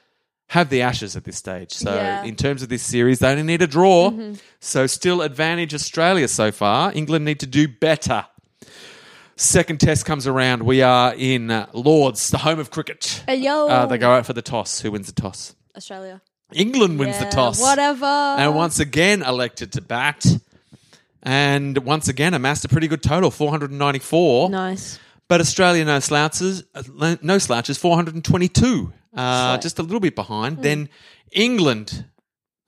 have 0.49 0.71
the 0.71 0.83
Ashes 0.83 1.17
at 1.17 1.25
this 1.25 1.37
stage. 1.37 1.73
So 1.73 1.95
Yeah. 1.95 2.25
in 2.25 2.35
terms 2.37 2.63
of 2.63 2.69
this 2.69 2.83
series, 2.83 3.19
they 3.21 3.31
only 3.31 3.43
need 3.43 3.63
a 3.63 3.67
draw. 3.67 4.13
So 4.61 4.87
still 4.87 5.23
advantage 5.23 5.75
Australia 5.75 6.27
so 6.29 6.51
far. 6.53 6.93
England 6.95 7.25
need 7.25 7.41
to 7.41 7.47
do 7.47 7.69
better. 7.69 8.25
Second 9.37 9.79
test 9.79 10.05
comes 10.05 10.27
around. 10.27 10.63
We 10.65 10.83
are 10.83 11.15
in 11.15 11.51
uh, 11.51 11.67
Lords, 11.73 12.31
the 12.31 12.39
home 12.39 12.59
of 12.59 12.71
cricket. 12.71 13.23
Hey. 13.27 13.47
Uh, 13.47 13.87
they 13.87 13.97
go 13.99 14.11
out 14.11 14.27
for 14.27 14.33
the 14.33 14.43
toss. 14.43 14.81
Who 14.81 14.91
wins 14.93 15.07
the 15.07 15.21
toss? 15.21 15.55
Australia. 15.77 16.21
England 16.53 16.99
wins 16.99 17.19
the 17.19 17.27
toss 17.27 17.61
Whatever. 17.61 18.07
and 18.07 18.55
once 18.55 18.81
again 18.81 19.23
elected 19.23 19.71
to 19.73 19.83
bat, 19.83 20.25
and 21.23 21.77
once 21.79 22.09
again 22.09 22.33
amassed 22.35 22.65
a 22.65 22.69
pretty 22.69 22.89
good 22.89 23.03
total, 23.03 23.31
494. 23.31 24.49
Nice. 24.51 24.99
But 25.29 25.41
Australia, 25.43 25.85
no 25.85 26.01
slouches, 26.01 26.65
uh, 26.75 27.17
no 27.21 27.37
slouches, 27.39 27.77
422, 27.77 28.93
uh, 29.15 29.59
just 29.59 29.79
a 29.79 29.83
little 29.83 30.01
bit 30.01 30.15
behind. 30.15 30.63
Then 30.63 30.89
England 31.33 32.05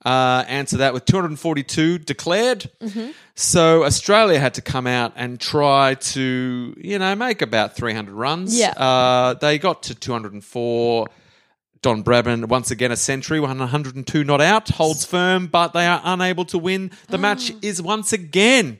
uh, 0.05 0.43
answer 0.47 0.77
that 0.77 0.93
with 0.93 1.05
242 1.05 1.99
declared. 1.99 2.69
So 3.35 3.83
Australia 3.83 4.39
had 4.39 4.55
to 4.55 4.61
come 4.61 4.87
out 4.87 5.13
and 5.15 5.39
try 5.39 5.95
to, 5.95 6.75
you 6.77 6.99
know, 6.99 7.15
make 7.15 7.41
about 7.41 7.75
300 7.75 8.11
runs. 8.11 8.57
Yeah. 8.57 8.71
Uh, 8.71 9.33
they 9.35 9.59
got 9.59 9.83
to 9.83 9.95
204. 9.95 11.07
Don 11.83 12.03
Bradman, 12.03 12.45
once 12.45 12.69
again, 12.69 12.91
a 12.91 12.95
century, 12.95 13.39
102 13.39 14.23
not 14.23 14.39
out, 14.39 14.69
holds 14.69 15.03
firm, 15.03 15.47
but 15.47 15.73
they 15.73 15.87
are 15.87 15.99
unable 16.03 16.45
to 16.45 16.59
win. 16.59 16.91
The 17.07 17.17
match 17.17 17.51
is 17.63 17.81
once 17.81 18.13
again 18.13 18.79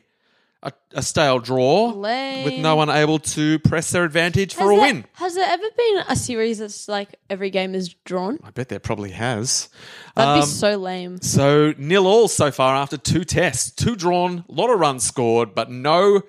a, 0.63 0.71
a 0.93 1.01
stale 1.01 1.39
draw 1.39 1.87
Lame. 1.89 2.45
with 2.45 2.59
no 2.59 2.75
one 2.75 2.89
able 2.89 3.17
to 3.19 3.57
press 3.59 3.89
their 3.91 4.03
advantage 4.03 4.53
for 4.53 4.61
Has 4.61 4.69
a 4.69 4.75
there, 4.75 4.81
win. 4.81 5.05
Has 5.13 5.35
there 5.35 5.49
ever 5.49 5.65
been 5.75 5.97
a 6.07 6.15
series 6.15 6.59
that's 6.59 6.87
like 6.87 7.15
every 7.29 7.49
game 7.49 7.73
is 7.73 7.93
drawn? 8.05 8.39
I 8.43 8.51
bet 8.51 8.69
there 8.69 8.79
probably 8.79 9.11
has. 9.11 9.69
That'd 10.15 10.33
Um, 10.35 10.39
be 10.41 10.45
so 10.45 10.77
lame. 10.77 11.21
So 11.21 11.73
nil 11.77 12.05
all 12.05 12.27
so 12.27 12.51
far 12.51 12.75
after 12.75 12.97
two 12.97 13.23
tests, 13.23 13.71
two 13.71 13.95
drawn, 13.95 14.45
a 14.47 14.51
lot 14.51 14.69
of 14.69 14.79
runs 14.79 15.03
scored, 15.03 15.55
but 15.55 15.71
no, 15.71 16.21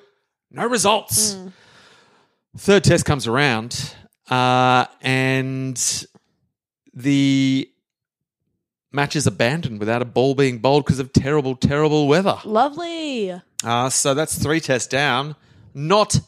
no 0.51 0.67
results. 0.67 1.37
Third 2.57 2.85
test 2.85 3.05
comes 3.05 3.27
around, 3.27 3.95
uh, 4.31 4.87
and 5.03 6.07
the 6.95 7.69
match 8.93 9.17
is 9.17 9.27
abandoned 9.27 9.79
without 9.81 10.03
a 10.03 10.05
ball 10.05 10.35
being 10.35 10.59
bowled 10.59 10.85
because 10.85 10.99
of 10.99 11.13
terrible, 11.15 11.57
terrible 11.57 12.07
weather. 12.09 12.39
Lovely. 12.45 13.41
Uh, 13.65 13.89
so 13.89 14.15
that's 14.15 14.37
three 14.41 14.61
tests 14.61 14.89
down. 14.89 15.37
Not 15.75 16.19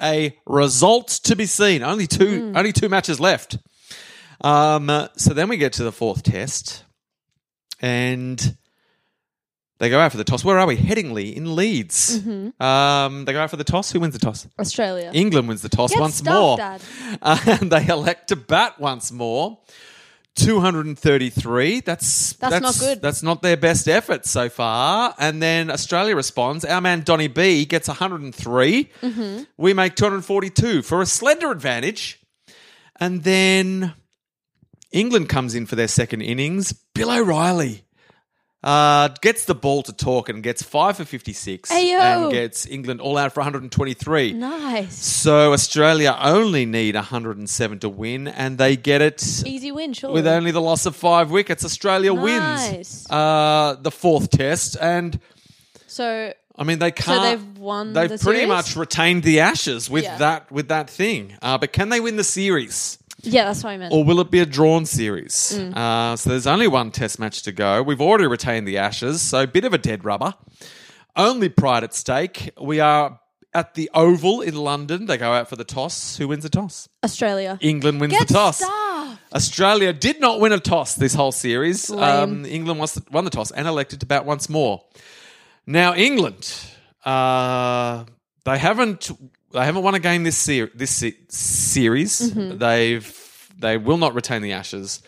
a 0.00 0.36
result 0.46 1.08
to 1.24 1.36
be 1.36 1.46
seen. 1.46 1.82
Only 1.82 2.06
two. 2.06 2.52
Only 2.54 2.72
two 2.72 2.88
matches 2.88 3.20
left. 3.20 3.58
Um, 4.40 4.90
uh, 4.90 5.08
so 5.16 5.32
then 5.34 5.48
we 5.48 5.56
get 5.56 5.72
to 5.74 5.84
the 5.84 5.92
fourth 5.92 6.22
test, 6.22 6.84
and 7.80 8.56
they 9.78 9.90
go 9.90 9.98
out 9.98 10.10
for 10.10 10.18
the 10.18 10.24
toss. 10.24 10.44
Where 10.44 10.58
are 10.58 10.66
we? 10.66 10.76
Headingley 10.76 11.34
in 11.34 11.56
Leeds. 11.56 12.26
Um, 12.60 13.24
they 13.24 13.32
go 13.32 13.40
out 13.40 13.50
for 13.50 13.56
the 13.56 13.64
toss. 13.64 13.92
Who 13.92 14.00
wins 14.00 14.14
the 14.14 14.20
toss? 14.20 14.46
Australia. 14.58 15.10
England 15.14 15.48
wins 15.48 15.62
the 15.62 15.68
toss 15.68 15.92
Get 15.92 16.00
once 16.00 16.16
stuffed, 16.16 16.60
more. 16.60 17.18
Uh, 17.22 17.38
and 17.60 17.72
they 17.72 17.86
elect 17.86 18.28
to 18.28 18.36
bat 18.36 18.78
once 18.78 19.10
more. 19.10 19.58
233. 20.36 21.80
That's, 21.80 22.34
That's 22.34 22.60
not 22.60 22.78
good. 22.78 23.02
That's 23.02 23.22
not 23.22 23.42
their 23.42 23.56
best 23.56 23.88
effort 23.88 24.26
so 24.26 24.48
far. 24.48 25.14
And 25.18 25.42
then 25.42 25.70
Australia 25.70 26.14
responds. 26.14 26.64
Our 26.64 26.80
man 26.80 27.00
Donny 27.00 27.28
B 27.28 27.64
gets 27.64 27.88
103. 27.88 28.90
Mm-hmm. 29.02 29.42
We 29.56 29.74
make 29.74 29.96
242 29.96 30.82
for 30.82 31.00
a 31.00 31.06
slender 31.06 31.50
advantage. 31.50 32.20
And 33.00 33.24
then 33.24 33.94
England 34.92 35.28
comes 35.28 35.54
in 35.54 35.66
for 35.66 35.76
their 35.76 35.88
second 35.88 36.22
innings. 36.22 36.72
Bill 36.94 37.10
O'Reilly 37.10 37.85
uh, 38.62 39.08
gets 39.20 39.44
the 39.44 39.54
ball 39.54 39.82
to 39.82 39.92
talk 39.92 40.28
and 40.28 40.42
gets 40.42 40.62
five 40.62 40.96
for 40.96 41.04
56 41.04 41.70
Ayo. 41.70 42.00
and 42.00 42.32
gets 42.32 42.66
England 42.66 43.00
all 43.00 43.16
out 43.16 43.32
for 43.32 43.40
123. 43.40 44.32
Nice. 44.32 44.94
So 44.96 45.52
Australia 45.52 46.16
only 46.20 46.66
need 46.66 46.94
107 46.96 47.78
to 47.80 47.88
win, 47.88 48.26
and 48.28 48.58
they 48.58 48.76
get 48.76 49.02
it 49.02 49.22
Easy 49.46 49.70
win, 49.70 49.92
sure. 49.92 50.10
with 50.12 50.26
only 50.26 50.50
the 50.50 50.60
loss 50.60 50.84
of 50.86 50.96
five 50.96 51.30
wickets. 51.30 51.64
Australia 51.64 52.12
wins 52.12 53.06
uh, 53.10 53.76
the 53.80 53.90
fourth 53.92 54.30
test, 54.30 54.76
and 54.80 55.20
so 55.86 56.32
I 56.58 56.64
mean 56.64 56.78
they 56.78 56.90
can't. 56.90 57.22
they've 57.22 57.58
won 57.58 57.92
They've 57.92 58.08
the 58.08 58.18
pretty 58.18 58.40
series? 58.40 58.48
much 58.48 58.76
retained 58.76 59.22
the 59.22 59.40
Ashes 59.40 59.88
with 59.90 60.04
Yeah. 60.04 60.16
that 60.18 60.50
with 60.50 60.68
that 60.68 60.90
thing. 60.90 61.36
Uh, 61.42 61.58
but 61.58 61.72
can 61.72 61.90
they 61.90 62.00
win 62.00 62.16
the 62.16 62.24
series? 62.24 62.98
Yeah, 63.26 63.44
that's 63.44 63.62
what 63.64 63.70
I 63.70 63.76
meant. 63.76 63.92
Or 63.92 64.04
will 64.04 64.20
it 64.20 64.30
be 64.30 64.40
a 64.40 64.46
drawn 64.46 64.86
series? 64.86 65.56
Mm. 65.58 65.76
Uh, 65.76 66.16
so 66.16 66.30
there's 66.30 66.46
only 66.46 66.68
one 66.68 66.90
test 66.90 67.18
match 67.18 67.42
to 67.42 67.52
go. 67.52 67.82
We've 67.82 68.00
already 68.00 68.26
retained 68.26 68.66
the 68.66 68.78
Ashes, 68.78 69.20
so 69.22 69.42
a 69.42 69.46
bit 69.46 69.64
of 69.64 69.74
a 69.74 69.78
dead 69.78 70.04
rubber. 70.04 70.34
Only 71.14 71.48
pride 71.48 71.84
at 71.84 71.94
stake. 71.94 72.50
We 72.60 72.80
are 72.80 73.18
at 73.54 73.74
the 73.74 73.90
Oval 73.94 74.42
in 74.42 74.54
London. 74.54 75.06
They 75.06 75.16
go 75.16 75.32
out 75.32 75.48
for 75.48 75.56
the 75.56 75.64
toss. 75.64 76.16
Who 76.18 76.28
wins 76.28 76.42
the 76.42 76.50
toss? 76.50 76.88
Australia. 77.02 77.58
England 77.62 78.00
wins 78.00 78.12
Get 78.12 78.28
the 78.28 78.34
toss. 78.34 78.58
stuffed. 78.58 79.20
Australia 79.34 79.92
did 79.92 80.20
not 80.20 80.40
win 80.40 80.52
a 80.52 80.60
toss 80.60 80.94
this 80.94 81.14
whole 81.14 81.32
series. 81.32 81.90
Um, 81.90 82.44
England 82.44 82.78
won 83.10 83.24
the 83.24 83.30
toss 83.30 83.50
and 83.50 83.66
elected 83.66 84.00
to 84.00 84.06
bat 84.06 84.24
once 84.26 84.48
more. 84.48 84.82
Now 85.66 85.94
England, 85.94 86.54
uh, 87.04 88.04
they 88.44 88.58
haven't 88.58 89.10
they 89.52 89.64
haven't 89.64 89.82
won 89.82 89.94
a 89.94 89.98
game 90.00 90.22
this 90.22 90.36
ser- 90.36 90.70
this 90.74 90.90
se- 90.90 91.16
series. 91.28 92.20
Mm-hmm. 92.32 92.58
They've 92.58 93.15
they 93.58 93.76
will 93.76 93.98
not 93.98 94.14
retain 94.14 94.42
the 94.42 94.52
Ashes, 94.52 95.02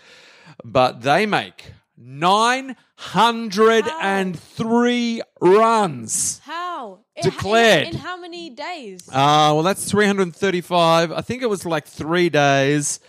but 0.65 1.03
they 1.03 1.27
make 1.27 1.73
nine 1.97 2.77
hundred 2.97 3.85
and 4.01 4.39
three 4.39 5.23
runs. 5.41 6.41
How? 6.45 7.01
Declared. 7.23 7.89
In, 7.89 7.95
in 7.95 8.01
how 8.01 8.17
many 8.17 8.51
days? 8.51 9.09
Uh, 9.09 9.51
well, 9.55 9.63
that's 9.63 9.91
335. 9.91 11.13
I 11.13 11.21
think 11.21 11.43
it 11.43 11.51
was 11.51 11.67
like 11.67 11.87
three 11.87 12.29
days. 12.29 13.01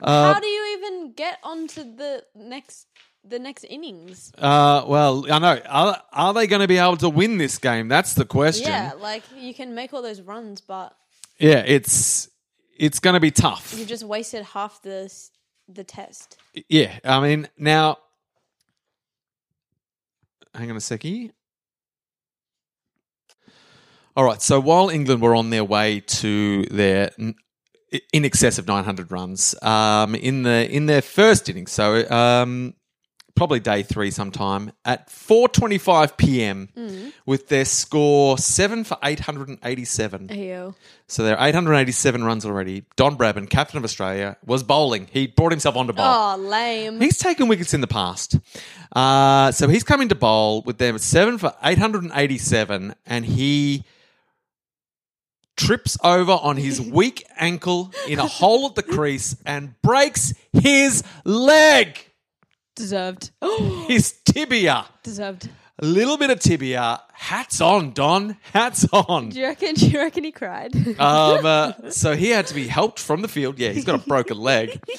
Uh, 0.00 0.34
how 0.34 0.40
do 0.40 0.46
you 0.46 0.76
even 0.78 1.12
get 1.12 1.38
onto 1.42 1.96
the 1.96 2.24
next 2.34 2.86
the 3.26 3.38
next 3.38 3.64
innings? 3.64 4.32
Uh, 4.36 4.84
well, 4.86 5.24
I 5.32 5.38
know. 5.38 5.60
Are, 5.66 6.02
are 6.12 6.34
they 6.34 6.46
going 6.46 6.60
to 6.60 6.68
be 6.68 6.76
able 6.76 6.98
to 6.98 7.08
win 7.08 7.38
this 7.38 7.56
game? 7.56 7.88
That's 7.88 8.14
the 8.14 8.26
question. 8.26 8.66
Yeah, 8.68 8.92
like 9.00 9.22
you 9.34 9.54
can 9.54 9.74
make 9.74 9.94
all 9.94 10.02
those 10.02 10.20
runs, 10.20 10.60
but 10.60 10.94
Yeah, 11.38 11.62
it's 11.66 12.28
it's 12.76 13.00
going 13.00 13.14
to 13.14 13.20
be 13.20 13.30
tough. 13.30 13.74
you 13.76 13.84
just 13.84 14.04
wasted 14.04 14.44
half 14.44 14.82
the 14.82 15.12
the 15.68 15.84
test. 15.84 16.38
Yeah, 16.68 16.98
I 17.04 17.20
mean, 17.20 17.48
now, 17.56 17.98
hang 20.54 20.70
on 20.70 20.76
a 20.76 20.80
seckie. 20.80 21.32
All 24.16 24.24
right, 24.24 24.40
so 24.40 24.60
while 24.60 24.90
England 24.90 25.22
were 25.22 25.34
on 25.34 25.50
their 25.50 25.64
way 25.64 26.00
to 26.00 26.64
their 26.66 27.10
in 28.12 28.24
excess 28.24 28.58
of 28.58 28.66
900 28.66 29.10
runs 29.10 29.60
um, 29.62 30.14
in 30.14 30.42
the 30.42 30.70
in 30.70 30.86
their 30.86 31.02
first 31.02 31.48
innings, 31.48 31.72
so 31.72 32.08
um, 32.10 32.74
probably 33.36 33.58
day 33.60 33.82
three 33.82 34.10
sometime 34.10 34.70
at 34.84 35.08
4:25 35.08 36.16
p.m. 36.16 36.68
with 37.26 37.48
their 37.48 37.64
score 37.64 38.38
seven 38.38 38.84
for 38.84 38.96
887. 39.02 40.28
Ew. 40.32 40.74
So 41.06 41.22
there 41.24 41.38
are 41.38 41.48
887 41.48 42.24
runs 42.24 42.46
already. 42.46 42.84
Don 42.96 43.16
Bradman, 43.16 43.50
captain 43.50 43.78
of 43.78 43.84
Australia, 43.84 44.36
was 44.46 44.62
bowling. 44.62 45.08
He 45.12 45.26
brought 45.26 45.52
himself 45.52 45.76
on 45.76 45.86
to 45.88 45.92
bowl. 45.92 46.04
Oh, 46.06 46.36
lame. 46.38 47.00
He's 47.00 47.18
taken 47.18 47.48
wickets 47.48 47.74
in 47.74 47.80
the 47.80 47.86
past. 47.86 48.38
Uh, 48.94 49.50
so 49.52 49.68
he's 49.68 49.82
coming 49.84 50.08
to 50.08 50.14
bowl 50.14 50.62
with 50.62 50.78
them 50.78 50.96
seven 50.98 51.36
for 51.38 51.52
887, 51.62 52.94
and 53.06 53.24
he 53.26 53.84
trips 55.56 55.96
over 56.02 56.32
on 56.32 56.56
his 56.56 56.80
weak 56.98 57.24
ankle 57.36 57.92
in 58.08 58.18
a 58.18 58.26
hole 58.26 58.66
at 58.66 58.74
the 58.74 58.82
crease 58.82 59.36
and 59.46 59.80
breaks 59.82 60.34
his 60.52 61.02
leg, 61.24 61.98
Deserved. 62.74 63.30
his 63.88 64.12
tibia. 64.24 64.86
Deserved. 65.02 65.48
A 65.80 65.84
little 65.84 66.16
bit 66.16 66.30
of 66.30 66.38
tibia. 66.38 67.00
Hats 67.12 67.60
on, 67.60 67.92
Don. 67.92 68.36
Hats 68.52 68.86
on. 68.92 69.30
Do 69.30 69.40
you 69.40 69.46
reckon? 69.46 69.74
Do 69.74 69.88
you 69.88 69.98
reckon 69.98 70.22
he 70.24 70.30
cried? 70.32 70.72
Um, 71.00 71.44
uh, 71.44 71.72
so 71.90 72.14
he 72.14 72.30
had 72.30 72.46
to 72.46 72.54
be 72.54 72.68
helped 72.68 73.00
from 73.00 73.22
the 73.22 73.28
field. 73.28 73.58
Yeah, 73.58 73.70
he's 73.70 73.84
got 73.84 73.96
a 73.96 74.08
broken 74.08 74.38
leg. 74.38 74.80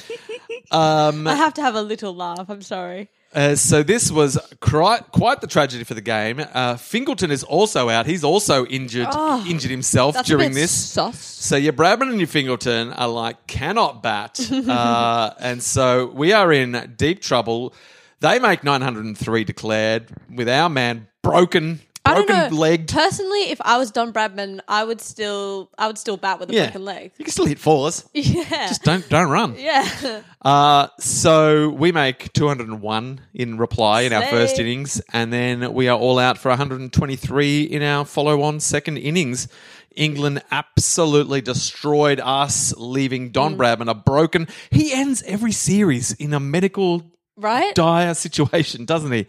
Um, 0.71 1.27
I 1.27 1.35
have 1.35 1.53
to 1.55 1.61
have 1.61 1.75
a 1.75 1.81
little 1.81 2.15
laugh. 2.15 2.49
I'm 2.49 2.63
sorry. 2.63 3.09
Uh, 3.36 3.54
so 3.56 3.84
this 3.84 4.10
was 4.10 4.38
quite, 4.62 5.12
quite 5.12 5.41
the 5.41 5.48
tragedy 5.48 5.84
for 5.84 5.93
the 5.93 6.02
game. 6.02 6.41
Uh, 6.54 6.78
Fingleton 6.78 7.32
is 7.32 7.43
also 7.43 7.89
out. 7.89 8.06
He's 8.06 8.24
also 8.24 8.65
injured 8.65 9.08
Oh, 9.12 9.45
injured 9.48 9.71
himself 9.71 10.15
during 10.24 10.54
this. 10.54 10.71
Sus. 10.71 11.19
So 11.19 11.58
your 11.58 11.74
Bradman 11.74 12.10
and 12.10 12.17
your 12.19 12.28
Fingleton 12.28 12.93
are 12.93 13.10
like 13.10 13.45
cannot 13.48 14.02
bat, 14.02 14.39
uh, 14.52 15.32
and 15.39 15.62
so 15.62 16.08
we 16.08 16.32
are 16.32 16.52
in 16.54 16.93
deep 16.98 17.21
trouble. 17.21 17.74
They 18.21 18.39
make 18.39 18.63
903 18.63 19.43
declared 19.43 20.08
with 20.34 20.48
our 20.48 20.69
man 20.69 21.08
broken, 21.21 21.82
broken 22.13 22.35
know. 22.35 22.57
legged. 22.57 22.91
Personally, 22.93 23.49
if 23.51 23.59
I 23.61 23.77
was 23.77 23.91
Don 23.91 24.13
Bradman, 24.13 24.59
I 24.67 24.83
would 24.83 25.01
still, 25.01 25.69
I 25.77 25.87
would 25.87 25.97
still 25.97 26.17
bat 26.17 26.39
with 26.39 26.49
a 26.49 26.53
Yeah, 26.53 26.65
broken 26.65 26.85
leg. 26.85 27.11
you 27.17 27.25
can 27.25 27.31
still 27.31 27.45
hit 27.45 27.59
fours. 27.59 28.07
Yeah. 28.13 28.67
Just 28.67 28.83
don't 28.83 29.07
don't 29.09 29.29
run. 29.29 29.55
yeah. 29.57 30.21
Uh, 30.45 30.87
so 30.99 31.69
we 31.69 31.91
make 31.91 32.31
201 32.33 33.19
in 33.33 33.57
reply 33.57 34.01
in 34.01 34.13
our 34.13 34.21
Slay. 34.21 34.29
first 34.31 34.59
innings, 34.59 35.01
and 35.11 35.33
then 35.33 35.73
we 35.73 35.87
are 35.87 35.97
all 35.97 36.19
out 36.19 36.37
for 36.37 36.49
123 36.49 37.63
in 37.63 37.81
our 37.81 38.05
follow 38.05 38.43
on 38.43 38.59
second 38.59 38.97
innings. 38.97 39.47
England 39.95 40.43
absolutely 40.51 41.41
destroyed 41.41 42.19
us, 42.23 42.75
leaving 42.77 43.31
Don 43.31 43.57
Bradman 43.57 43.89
a 43.89 43.95
broken. 43.95 44.47
He 44.69 44.93
ends 44.93 45.23
every 45.23 45.51
series 45.53 46.11
in 46.13 46.33
a 46.33 46.39
medical 46.39 47.01
Right? 47.37 47.73
dire 47.73 48.13
situation, 48.13 48.85
doesn't 48.85 49.11
he? 49.11 49.25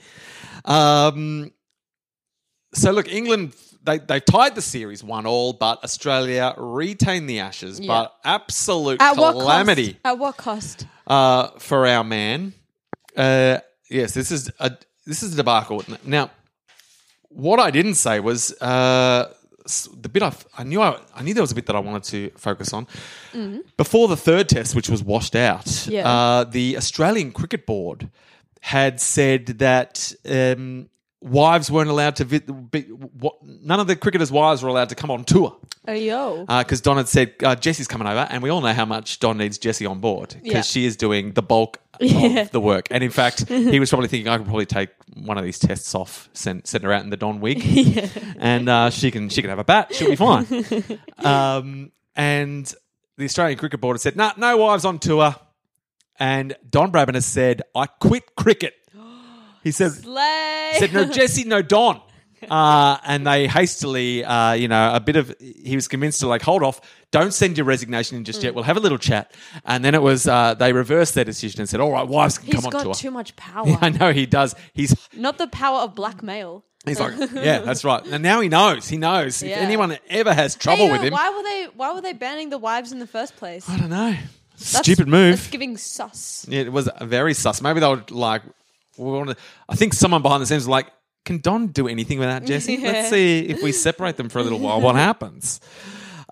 Um, 0.67 1.53
so 2.73 2.91
look, 2.91 3.09
England 3.09 3.55
they 3.87 3.99
they 3.99 4.21
tied 4.21 4.55
the 4.55 4.63
series 4.63 5.03
one 5.03 5.27
all, 5.27 5.53
but 5.53 5.83
Australia 5.83 6.55
retained 6.59 7.31
the 7.31 7.41
Ashes. 7.41 7.81
Yeah. 7.81 7.87
But 7.87 8.15
absolute 8.25 9.01
At 9.01 9.15
calamity 9.15 9.99
what? 10.03 10.13
At 10.13 10.19
what 10.19 10.37
cost? 10.37 10.87
uh, 11.07 11.49
for 11.59 11.87
our 11.87 12.05
man. 12.05 12.53
Uh, 13.17 13.59
yes, 13.89 14.13
this 14.13 14.31
is 14.31 14.51
a 14.61 14.77
this 15.07 15.23
is 15.23 15.33
a 15.33 15.37
debacle. 15.37 15.83
Now, 16.05 16.31
what 17.29 17.61
I 17.61 17.71
didn't 17.71 17.95
say 17.95 18.21
was 18.21 18.53
uh, 18.61 19.33
the 19.97 20.09
bit 20.09 20.23
I, 20.23 20.33
I 20.59 20.65
knew 20.65 20.83
I, 20.83 20.99
I 21.15 21.23
knew 21.23 21.33
there 21.33 21.43
was 21.43 21.53
a 21.53 21.55
bit 21.55 21.67
that 21.67 21.77
I 21.77 21.81
wanted 21.81 22.05
to 22.05 22.31
focus 22.37 22.73
on 22.73 22.87
before 23.77 24.09
the 24.09 24.17
third 24.17 24.49
test, 24.49 24.75
which 24.75 24.91
was 24.91 25.03
washed 25.03 25.37
out. 25.37 25.87
Yeah. 25.87 26.09
Uh, 26.09 26.45
the 26.45 26.77
Australian 26.77 27.33
Cricket 27.33 27.67
Board 27.67 28.11
had 28.61 29.01
said 29.01 29.47
that. 29.59 30.13
Um, 30.29 30.89
Wives 31.27 31.71
weren't 31.71 31.91
allowed 31.91 32.17
to. 32.17 32.25
Vi- 32.25 32.39
be, 32.71 32.83
what, 32.83 33.35
none 33.43 33.81
of 33.81 33.87
the 33.89 33.97
cricketers' 33.97 34.31
wives 34.31 34.63
were 34.63 34.69
allowed 34.69 34.91
to 34.91 34.95
come 34.95 35.11
on 35.11 35.25
tour 35.25 35.57
Oh 35.89 35.93
yo. 35.93 36.45
because 36.47 36.81
Don 36.81 36.97
had 36.99 37.09
said 37.09 37.35
uh, 37.43 37.57
Jesse's 37.57 37.89
coming 37.89 38.07
over, 38.07 38.27
and 38.31 38.43
we 38.43 38.49
all 38.51 38.61
know 38.61 38.73
how 38.73 38.85
much 38.85 39.19
Don 39.19 39.39
needs 39.39 39.59
Jesse 39.59 39.87
on 39.87 39.99
board 40.01 40.37
because 40.43 40.53
Yeah. 40.55 40.63
she 40.63 40.85
is 40.87 40.97
doing 40.97 41.33
the 41.33 41.43
bulk 41.43 41.81
Yeah. 42.01 42.43
of 42.43 42.51
the 42.53 42.61
work. 42.61 42.87
And 42.91 43.03
in 43.03 43.11
fact, 43.11 43.49
he 43.49 43.81
was 43.81 43.89
probably 43.91 44.09
thinking 44.09 44.29
I 44.29 44.37
could 44.37 44.47
probably 44.47 44.67
take 44.67 44.91
one 45.15 45.37
of 45.37 45.45
these 45.45 45.59
tests 45.59 45.95
off, 45.95 46.29
send 46.33 46.67
send 46.67 46.85
her 46.85 46.93
out 46.93 47.03
in 47.03 47.11
the 47.11 47.17
Don 47.17 47.41
wig, 47.41 47.61
and 48.39 48.69
uh, 48.69 48.91
she 48.91 49.11
can 49.11 49.29
she 49.29 49.41
can 49.43 49.51
have 49.51 49.59
a 49.59 49.65
bat, 49.65 49.95
she'll 49.95 50.11
be 50.11 50.17
fine. 50.17 50.47
um, 51.19 51.91
and 52.15 52.73
the 53.17 53.25
Australian 53.25 53.59
Cricket 53.59 53.81
Board 53.81 53.95
has 53.95 54.03
said, 54.03 54.15
"No, 54.17 54.31
no 54.37 54.57
wives 54.59 54.85
on 54.85 54.99
tour." 54.99 55.35
And 56.19 56.57
Don 56.69 56.91
Bradman 56.93 57.15
has 57.15 57.27
said, 57.27 57.63
"I 57.75 57.87
quit 57.87 58.37
cricket." 58.37 58.75
He 59.67 59.73
says, 59.73 59.99
Slay. 59.99 60.75
said 60.79 60.93
no 60.95 61.05
Jesse, 61.19 61.43
no 61.43 61.61
Don. 61.61 62.01
Uh, 62.49 62.99
and 63.05 63.27
they 63.27 63.49
hastily, 63.49 64.25
uh, 64.25 64.53
you 64.53 64.69
know, 64.69 64.95
a 64.95 65.01
bit 65.01 65.17
of, 65.17 65.35
he 65.41 65.75
was 65.75 65.89
convinced 65.89 66.21
to 66.21 66.29
like, 66.29 66.41
hold 66.43 66.63
off, 66.63 66.81
don't 67.11 67.33
send 67.35 67.57
your 67.59 67.65
resignation 67.67 68.17
in 68.17 68.23
just 68.25 68.41
Mm. 68.41 68.45
yet. 68.45 68.55
We'll 68.55 68.63
have 68.63 68.77
a 68.77 68.81
little 68.81 68.99
chat. 68.99 69.33
And 69.65 69.85
then 69.85 69.97
it 69.97 70.03
was, 70.03 70.29
uh, 70.29 70.55
they 70.55 70.73
reversed 70.73 71.15
their 71.17 71.25
decision 71.25 71.61
and 71.61 71.69
said, 71.69 71.81
all 71.81 71.91
right, 71.91 72.07
wives 72.07 72.39
can 72.39 72.47
He's 72.47 72.55
come 72.55 72.67
on 72.67 72.71
got 72.71 72.83
tour. 72.85 72.95
too 72.95 73.11
much 73.11 73.35
power. 73.47 73.67
I 73.81 73.89
know 73.89 74.13
he 74.13 74.27
does. 74.27 74.55
He's, 74.75 74.95
Not 75.13 75.39
the 75.39 75.49
power 75.49 75.81
of 75.81 75.97
blackmail. 75.97 76.63
he's 76.85 77.01
like, 77.01 77.15
yeah, 77.35 77.59
that's 77.61 77.85
right. 77.85 78.07
And 78.07 78.23
now 78.23 78.41
he 78.41 78.49
knows. 78.49 78.87
He 78.89 78.99
knows. 78.99 79.43
If 79.43 79.49
Yeah. 79.51 79.57
anyone 79.57 79.99
ever 80.09 80.33
has 80.33 80.55
trouble 80.55 80.89
with 80.91 81.01
him, 81.03 81.13
Why 81.13 81.31
were 81.31 81.43
they? 81.43 81.67
Why 81.75 81.93
were 81.93 82.03
they 82.03 82.13
banning 82.13 82.51
the 82.51 82.59
wives 82.59 82.93
in 82.93 83.01
the 83.01 83.09
first 83.09 83.35
place? 83.35 83.69
I 83.69 83.77
don't 83.79 83.91
know. 83.91 84.13
That's- 84.13 84.79
Stupid 84.79 85.09
move. 85.09 85.37
That's 85.39 85.49
giving 85.51 85.77
sus. 85.79 86.47
Yeah, 86.49 86.61
it 86.61 86.73
was 86.73 86.89
very 87.03 87.35
sus. 87.35 87.61
Maybe 87.61 87.81
they 87.81 87.89
would 87.89 88.13
like. 88.13 88.43
We 88.99 89.05
want 89.11 89.31
to, 89.31 89.37
I 89.69 89.77
think 89.77 89.93
someone 89.95 90.23
behind 90.23 90.43
the 90.43 90.47
scenes 90.47 90.61
was 90.63 90.69
like, 90.69 90.87
"Can 91.25 91.39
Don 91.41 91.69
do 91.69 91.89
anything 91.89 92.19
without 92.19 92.45
Jesse? 92.45 92.75
Yeah. 92.75 92.89
Let's 92.93 93.11
see 93.11 93.41
if 93.41 93.63
we 93.63 93.73
separate 93.73 94.17
them 94.17 94.29
for 94.29 94.39
a 94.39 94.43
little 94.43 94.59
while. 94.59 94.81
What 94.81 94.97
happens?" 94.97 95.61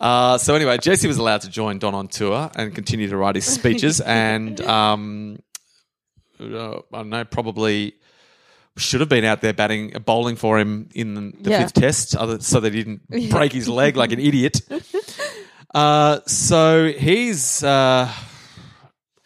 Uh, 0.00 0.38
so 0.38 0.54
anyway, 0.54 0.76
Jesse 0.78 1.06
was 1.06 1.18
allowed 1.18 1.42
to 1.42 1.48
join 1.50 1.78
Don 1.78 1.94
on 1.94 2.08
tour 2.08 2.50
and 2.56 2.74
continue 2.74 3.08
to 3.08 3.16
write 3.16 3.36
his 3.36 3.46
speeches, 3.46 4.00
and 4.04 4.60
um, 4.62 5.38
uh, 6.40 6.44
I 6.44 6.80
don't 6.92 7.10
know, 7.10 7.24
probably 7.24 7.94
should 8.76 8.98
have 8.98 9.08
been 9.08 9.24
out 9.24 9.40
there 9.40 9.52
batting, 9.52 9.90
bowling 10.04 10.34
for 10.34 10.58
him 10.58 10.88
in 10.94 11.14
the 11.40 11.50
Yeah. 11.50 11.62
fifth 11.62 11.74
test, 11.74 12.16
other, 12.16 12.40
so 12.40 12.58
they 12.58 12.70
didn't 12.70 13.02
break 13.30 13.52
his 13.52 13.68
leg 13.68 13.96
like 13.96 14.10
an 14.10 14.18
idiot. 14.18 14.62
Uh, 15.72 16.20
so 16.26 16.88
he's 16.92 17.62
uh, 17.62 18.10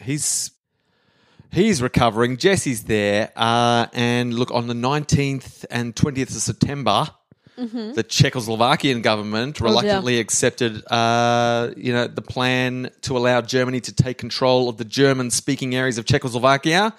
he's 0.03 0.51
he's 1.53 1.81
recovering. 1.83 2.37
Jesse's 2.37 2.85
there, 2.85 3.31
uh, 3.37 3.87
and 3.93 4.35
look 4.35 4.51
on 4.51 4.67
the 4.67 4.75
nineteenth 4.75 5.65
and 5.71 5.95
twentieth 5.95 6.31
of 6.31 6.43
September. 6.43 7.09
The 7.57 8.05
Czechoslovakian 8.05 9.03
government 9.03 9.61
reluctantly 9.61 10.21
accepted, 10.21 10.85
uh, 10.93 11.71
you 11.77 11.93
know, 11.93 12.07
the 12.07 12.23
plan 12.23 12.91
to 13.03 13.17
allow 13.17 13.41
Germany 13.41 13.81
to 13.81 13.93
take 13.93 14.17
control 14.17 14.69
of 14.69 14.77
the 14.77 14.85
German-speaking 14.85 15.75
areas 15.75 15.99
of 15.99 16.05
Czechoslovakia, 16.05 16.95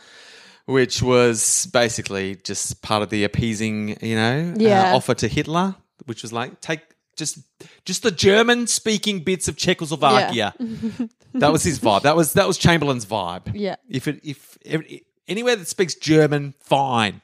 which 0.66 1.02
was 1.02 1.66
basically 1.72 2.36
just 2.44 2.82
part 2.82 3.02
of 3.04 3.10
the 3.10 3.24
appeasing, 3.24 3.98
you 4.02 4.16
know, 4.18 4.54
Yeah. 4.58 4.92
uh, 4.92 4.98
offer 4.98 5.14
to 5.16 5.30
Hitler, 5.30 5.76
which 6.08 6.24
was 6.24 6.34
like 6.34 6.60
take 6.60 6.82
just 7.20 7.40
just 7.86 8.02
the 8.04 8.12
German-speaking 8.12 9.20
bits 9.20 9.48
of 9.48 9.56
Czechoslovakia. 9.56 10.56
that 11.36 11.52
was 11.52 11.64
his 11.64 11.80
vibe. 11.80 12.02
That 12.04 12.16
was 12.16 12.34
that 12.34 12.48
was 12.48 12.58
Chamberlain's 12.58 13.06
vibe. 13.06 13.52
Yeah. 13.54 13.76
If 13.88 14.08
it 14.08 14.22
if, 14.24 14.58
if 14.66 15.02
anywhere 15.28 15.56
that 15.56 15.68
speaks 15.68 15.94
German, 15.94 16.56
fine. 16.60 17.22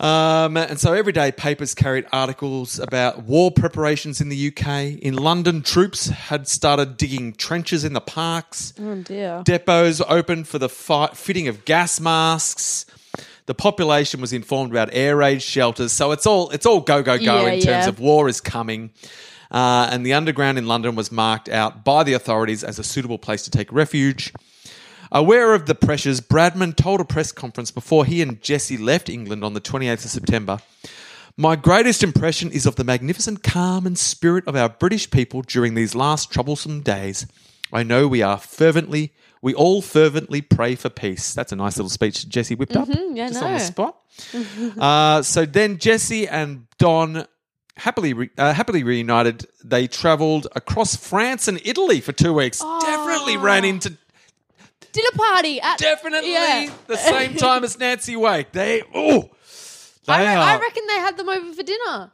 Um, 0.00 0.56
and 0.56 0.78
so 0.78 0.92
everyday 0.92 1.30
papers 1.30 1.74
carried 1.74 2.06
articles 2.12 2.80
about 2.80 3.22
war 3.22 3.52
preparations 3.52 4.20
in 4.20 4.28
the 4.28 4.48
UK. 4.48 4.98
In 5.00 5.14
London, 5.14 5.62
troops 5.62 6.08
had 6.08 6.48
started 6.48 6.96
digging 6.96 7.32
trenches 7.32 7.84
in 7.84 7.92
the 7.92 8.00
parks. 8.00 8.74
Oh 8.78 8.96
dear. 8.96 9.42
Depots 9.44 10.02
opened 10.08 10.48
for 10.48 10.58
the 10.58 10.68
fi- 10.68 11.14
fitting 11.14 11.46
of 11.46 11.64
gas 11.64 12.00
masks. 12.00 12.86
The 13.46 13.54
population 13.54 14.20
was 14.20 14.32
informed 14.32 14.70
about 14.72 14.90
air 14.92 15.16
raid 15.16 15.42
shelters. 15.42 15.92
So 15.92 16.12
it's 16.12 16.26
all 16.26 16.50
it's 16.50 16.66
all 16.66 16.80
go 16.80 17.02
go 17.02 17.18
go 17.18 17.22
Yeah, 17.42 17.52
in 17.52 17.60
terms 17.60 17.84
yeah. 17.84 17.88
of 17.88 18.00
war 18.00 18.28
is 18.28 18.40
coming. 18.40 18.90
Uh, 19.50 19.88
and 19.90 20.04
the 20.04 20.14
underground 20.14 20.58
in 20.58 20.66
London 20.66 20.96
was 20.96 21.12
marked 21.12 21.48
out 21.48 21.84
by 21.84 22.02
the 22.02 22.14
authorities 22.14 22.64
as 22.64 22.78
a 22.78 22.84
suitable 22.84 23.18
place 23.18 23.42
to 23.44 23.50
take 23.50 23.72
refuge. 23.72 24.32
Aware 25.12 25.54
of 25.54 25.66
the 25.66 25.76
pressures, 25.76 26.20
Bradman 26.20 26.74
told 26.74 27.00
a 27.00 27.04
press 27.04 27.30
conference 27.30 27.70
before 27.70 28.04
he 28.04 28.20
and 28.20 28.42
Jesse 28.42 28.76
left 28.76 29.08
England 29.08 29.44
on 29.44 29.52
the 29.54 29.60
28th 29.60 30.04
of 30.06 30.10
September. 30.10 30.58
My 31.36 31.54
greatest 31.54 32.02
impression 32.02 32.50
is 32.50 32.66
of 32.66 32.76
the 32.76 32.84
magnificent 32.84 33.42
calm 33.44 33.86
and 33.86 33.98
spirit 33.98 34.46
of 34.48 34.56
our 34.56 34.68
British 34.68 35.10
people 35.10 35.42
during 35.42 35.74
these 35.74 35.94
last 35.94 36.32
troublesome 36.32 36.80
days. 36.80 37.26
I 37.72 37.82
know 37.82 38.08
we 38.08 38.22
are 38.22 38.38
fervently, 38.38 39.12
we 39.44 39.52
all 39.52 39.82
fervently 39.82 40.40
pray 40.40 40.74
for 40.74 40.88
peace. 40.88 41.34
That's 41.34 41.52
a 41.52 41.56
nice 41.56 41.76
little 41.76 41.90
speech 41.90 42.26
Jesse 42.26 42.54
whipped 42.54 42.74
up 42.76 42.88
yeah, 42.88 43.28
just 43.28 43.42
on 43.42 43.52
the 43.52 43.58
spot. 43.58 44.00
uh, 44.78 45.20
so 45.20 45.44
then 45.44 45.76
Jesse 45.76 46.26
and 46.26 46.66
Don 46.78 47.26
happily 47.76 48.14
re- 48.14 48.30
uh, 48.38 48.54
happily 48.54 48.82
reunited. 48.82 49.46
They 49.62 49.86
travelled 49.86 50.48
across 50.56 50.96
France 50.96 51.46
and 51.46 51.60
Italy 51.62 52.00
for 52.00 52.12
two 52.12 52.32
weeks. 52.32 52.60
Definitely 52.60 53.36
ran 53.36 53.66
into 53.66 53.98
Dinner 54.92 55.08
party 55.14 55.60
at 55.60 55.76
definitely 55.76 56.32
Yeah. 56.32 56.70
the 56.86 56.96
same 56.96 57.34
time 57.34 57.64
as 57.64 57.78
Nancy 57.78 58.16
Wake. 58.16 58.52
They 58.52 58.82
oh, 58.94 59.28
they 60.06 60.12
I, 60.14 60.20
re- 60.22 60.36
are 60.36 60.38
I 60.38 60.58
reckon 60.58 60.86
they 60.86 60.98
had 61.00 61.18
them 61.18 61.28
over 61.28 61.52
for 61.52 61.62
dinner. 61.62 62.12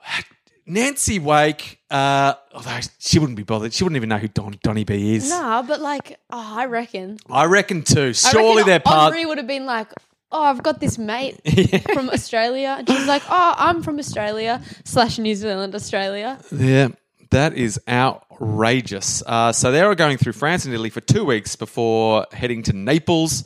Nancy 0.71 1.19
Wake. 1.19 1.81
Uh, 1.91 2.35
although 2.55 2.79
she 2.99 3.19
wouldn't 3.19 3.37
be 3.37 3.43
bothered. 3.43 3.73
She 3.73 3.83
wouldn't 3.83 3.97
even 3.97 4.09
know 4.09 4.19
who 4.19 4.29
Don 4.29 4.57
Donny 4.63 4.85
B 4.85 5.17
is. 5.17 5.29
Nah, 5.29 5.63
but 5.63 5.81
like, 5.81 6.19
oh, 6.31 6.55
I 6.59 6.67
reckon. 6.67 7.19
I 7.29 7.47
reckon 7.47 7.83
too. 7.83 8.13
Surely 8.15 8.63
they're 8.63 8.79
part. 8.81 9.13
Audrey 9.13 9.27
would 9.27 9.39
have 9.39 9.49
been 9.49 9.67
like, 9.67 9.93
"Oh, 10.31 10.43
I've 10.43 10.63
got 10.63 10.79
this 10.79 10.99
mate 10.99 11.41
from 11.93 12.09
Australia," 12.11 12.77
and 12.79 12.89
she's 12.89 13.07
like, 13.07 13.23
"Oh, 13.29 13.55
I'm 13.57 13.83
from 13.83 13.99
Australia 13.99 14.63
slash 14.85 15.19
New 15.19 15.35
Zealand, 15.35 15.75
Australia." 15.75 16.39
Yeah, 16.53 16.89
that 17.31 17.55
is 17.55 17.81
outrageous. 17.89 19.23
Uh, 19.27 19.51
so 19.53 19.73
they 19.73 19.85
were 19.85 19.97
going 19.97 20.17
through 20.17 20.35
France 20.35 20.65
and 20.65 20.73
Italy 20.73 20.91
for 20.91 21.01
two 21.01 21.25
weeks 21.25 21.57
before 21.57 22.27
heading 22.33 22.63
to 22.65 22.73
Naples, 22.73 23.45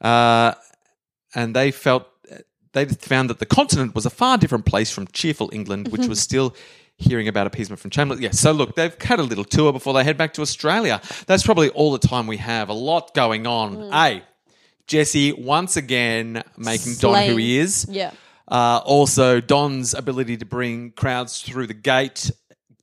uh, 0.00 0.54
and 1.34 1.56
they 1.56 1.72
felt 1.72 2.06
they 2.72 2.84
found 2.86 3.30
that 3.30 3.38
the 3.38 3.46
continent 3.46 3.94
was 3.94 4.06
a 4.06 4.10
far 4.10 4.38
different 4.38 4.64
place 4.66 4.90
from 4.90 5.06
cheerful 5.08 5.50
England, 5.52 5.88
which 5.88 6.06
was 6.06 6.20
still. 6.20 6.54
Hearing 7.02 7.28
about 7.28 7.46
appeasement 7.46 7.80
from 7.80 7.90
Chamberlain. 7.90 8.22
Yeah, 8.22 8.32
so 8.32 8.52
look, 8.52 8.76
they've 8.76 8.94
had 9.00 9.18
a 9.20 9.22
little 9.22 9.42
tour 9.42 9.72
before 9.72 9.94
they 9.94 10.04
head 10.04 10.18
back 10.18 10.34
to 10.34 10.42
Australia. 10.42 11.00
That's 11.26 11.42
probably 11.42 11.70
all 11.70 11.92
the 11.92 11.98
time 11.98 12.26
we 12.26 12.36
have. 12.36 12.68
A 12.68 12.74
lot 12.74 13.14
going 13.14 13.46
on. 13.46 13.88
A 13.90 14.22
Jesse, 14.86 15.32
once 15.32 15.78
again, 15.78 16.42
making 16.58 16.96
Don 16.96 17.26
who 17.26 17.36
he 17.36 17.56
is. 17.56 17.86
Yeah. 17.88 18.10
Uh, 18.46 18.82
also, 18.84 19.40
Don's 19.40 19.94
ability 19.94 20.36
to 20.36 20.44
bring 20.44 20.90
crowds 20.90 21.40
through 21.40 21.68
the 21.68 21.72
gate 21.74 22.30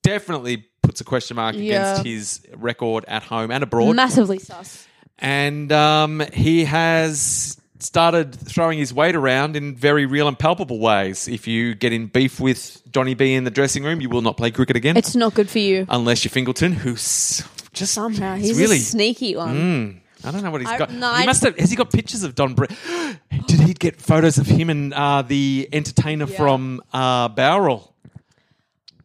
definitely 0.02 0.66
puts 0.82 1.00
a 1.00 1.04
question 1.04 1.36
mark 1.36 1.54
Yeah. 1.56 1.92
against 1.92 2.04
his 2.08 2.42
record 2.56 3.06
at 3.08 3.22
home 3.22 3.52
and 3.52 3.64
abroad. 3.64 3.96
Massively 3.96 4.40
sus. 4.40 4.88
and 5.20 5.72
um, 5.72 6.24
he 6.34 6.66
has 6.66 7.62
started 7.80 8.34
throwing 8.36 8.80
his 8.80 8.94
weight 8.94 9.16
around 9.16 9.56
in 9.56 9.76
very 9.76 10.06
real 10.06 10.28
and 10.28 10.38
palpable 10.38 10.80
ways. 10.80 11.28
If 11.28 11.48
you 11.48 11.76
get 11.76 11.94
in 11.94 12.08
beef 12.08 12.40
with 12.40 12.82
Johnny 12.92 13.14
B 13.14 13.34
in 13.34 13.44
the 13.44 13.52
dressing 13.52 13.84
room, 13.84 14.02
you 14.02 14.10
will 14.10 14.22
not 14.22 14.38
play 14.38 14.52
cricket 14.52 14.76
again. 14.76 14.98
It's 14.98 15.16
not 15.16 15.34
good 15.34 15.50
for 15.50 15.60
you. 15.60 15.86
unless 15.90 16.24
you're 16.24 16.32
Fingleton, 16.32 16.74
who's 16.74 17.44
just 17.74 17.94
Somehow 17.94 18.36
he's 18.36 18.58
really 18.58 18.78
a 18.78 18.80
sneaky 18.80 19.36
one. 19.36 19.56
Mm, 19.56 20.26
I 20.28 20.32
don't 20.32 20.44
know 20.44 20.50
what 20.52 20.62
he's 20.62 20.70
I- 20.70 20.78
got. 20.80 20.92
no, 20.92 21.14
he 21.14 21.24
I- 21.24 21.26
must 21.26 21.44
have. 21.44 21.58
Has 21.58 21.70
he 21.70 21.76
got 21.76 21.92
pictures 21.92 22.24
of 22.24 22.34
Don? 22.36 22.56
Bre- 22.56 22.66
Did 23.48 23.60
he 23.62 23.74
get 23.74 24.02
photos 24.02 24.38
of 24.38 24.48
him 24.48 24.70
and 24.70 24.94
uh, 24.94 25.22
the 25.22 25.70
entertainer 25.72 26.26
Yeah. 26.28 26.38
from 26.38 26.82
uh, 26.92 27.30
Bowral? 27.30 27.94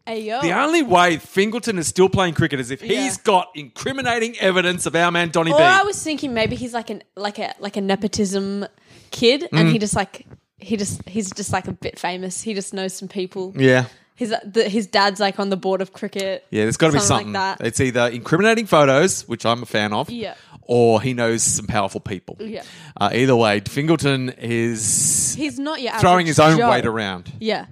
Hey 0.07 0.23
yo. 0.23 0.41
The 0.43 0.53
only 0.53 0.83
way 0.83 1.17
Fingleton 1.19 1.79
is 1.79 1.87
still 1.87 2.09
playing 2.09 2.35
cricket 2.35 2.59
is 2.59 2.71
if 2.71 2.83
Yeah. 2.83 3.03
he's 3.03 3.19
got 3.19 3.49
incriminating 3.55 4.37
evidence 4.39 4.85
of 4.87 4.97
our 4.97 5.13
man 5.13 5.31
Donny 5.31 5.53
or 5.53 5.59
B. 5.59 5.63
I 5.65 5.83
was 5.85 6.03
thinking 6.03 6.35
maybe 6.35 6.57
he's 6.57 6.75
like 6.75 6.91
an 6.91 7.03
like 7.17 7.39
a 7.39 7.55
like 7.61 7.77
a 7.77 7.81
nepotism 7.81 8.67
kid, 9.13 9.49
and 9.53 9.69
Mm. 9.69 9.73
he 9.73 9.79
just 9.79 9.95
like 9.95 10.27
he 10.59 10.77
just 10.77 11.07
he's 11.09 11.31
just 11.33 11.53
like 11.53 11.69
a 11.69 11.73
bit 11.73 11.99
famous. 11.99 12.43
He 12.43 12.53
just 12.55 12.75
knows 12.75 12.95
some 12.95 13.07
people. 13.09 13.53
yeah, 13.57 13.85
His 14.17 14.35
the, 14.45 14.69
his 14.69 14.87
dad's 14.89 15.21
like 15.21 15.39
on 15.39 15.51
the 15.51 15.57
board 15.57 15.81
of 15.81 15.93
cricket. 15.93 16.45
Yeah, 16.51 16.65
there's 16.65 16.77
got 16.77 16.89
to 16.89 16.93
be 16.95 16.99
Something 16.99 17.27
something. 17.27 17.33
like 17.35 17.59
that. 17.59 17.67
It's 17.69 17.81
either 17.81 18.09
incriminating 18.09 18.67
photos, 18.67 19.23
which 19.29 19.47
I'm 19.47 19.63
a 19.63 19.67
fan 19.67 19.93
of, 19.93 20.11
Yeah. 20.11 20.35
or 20.63 21.01
he 21.01 21.15
knows 21.15 21.43
some 21.45 21.67
powerful 21.67 22.01
people. 22.01 22.37
Yeah. 22.41 22.63
Uh, 23.01 23.11
either 23.13 23.37
way, 23.37 23.61
Fingleton 23.61 24.31
is 24.39 25.35
He's 25.37 25.59
not 25.61 25.81
your 25.81 25.93
throwing 26.01 26.15
average 26.15 26.27
his 26.29 26.39
own 26.41 26.59
Joe. 26.59 26.71
weight 26.71 26.87
around. 26.87 27.33
Yeah. 27.39 27.67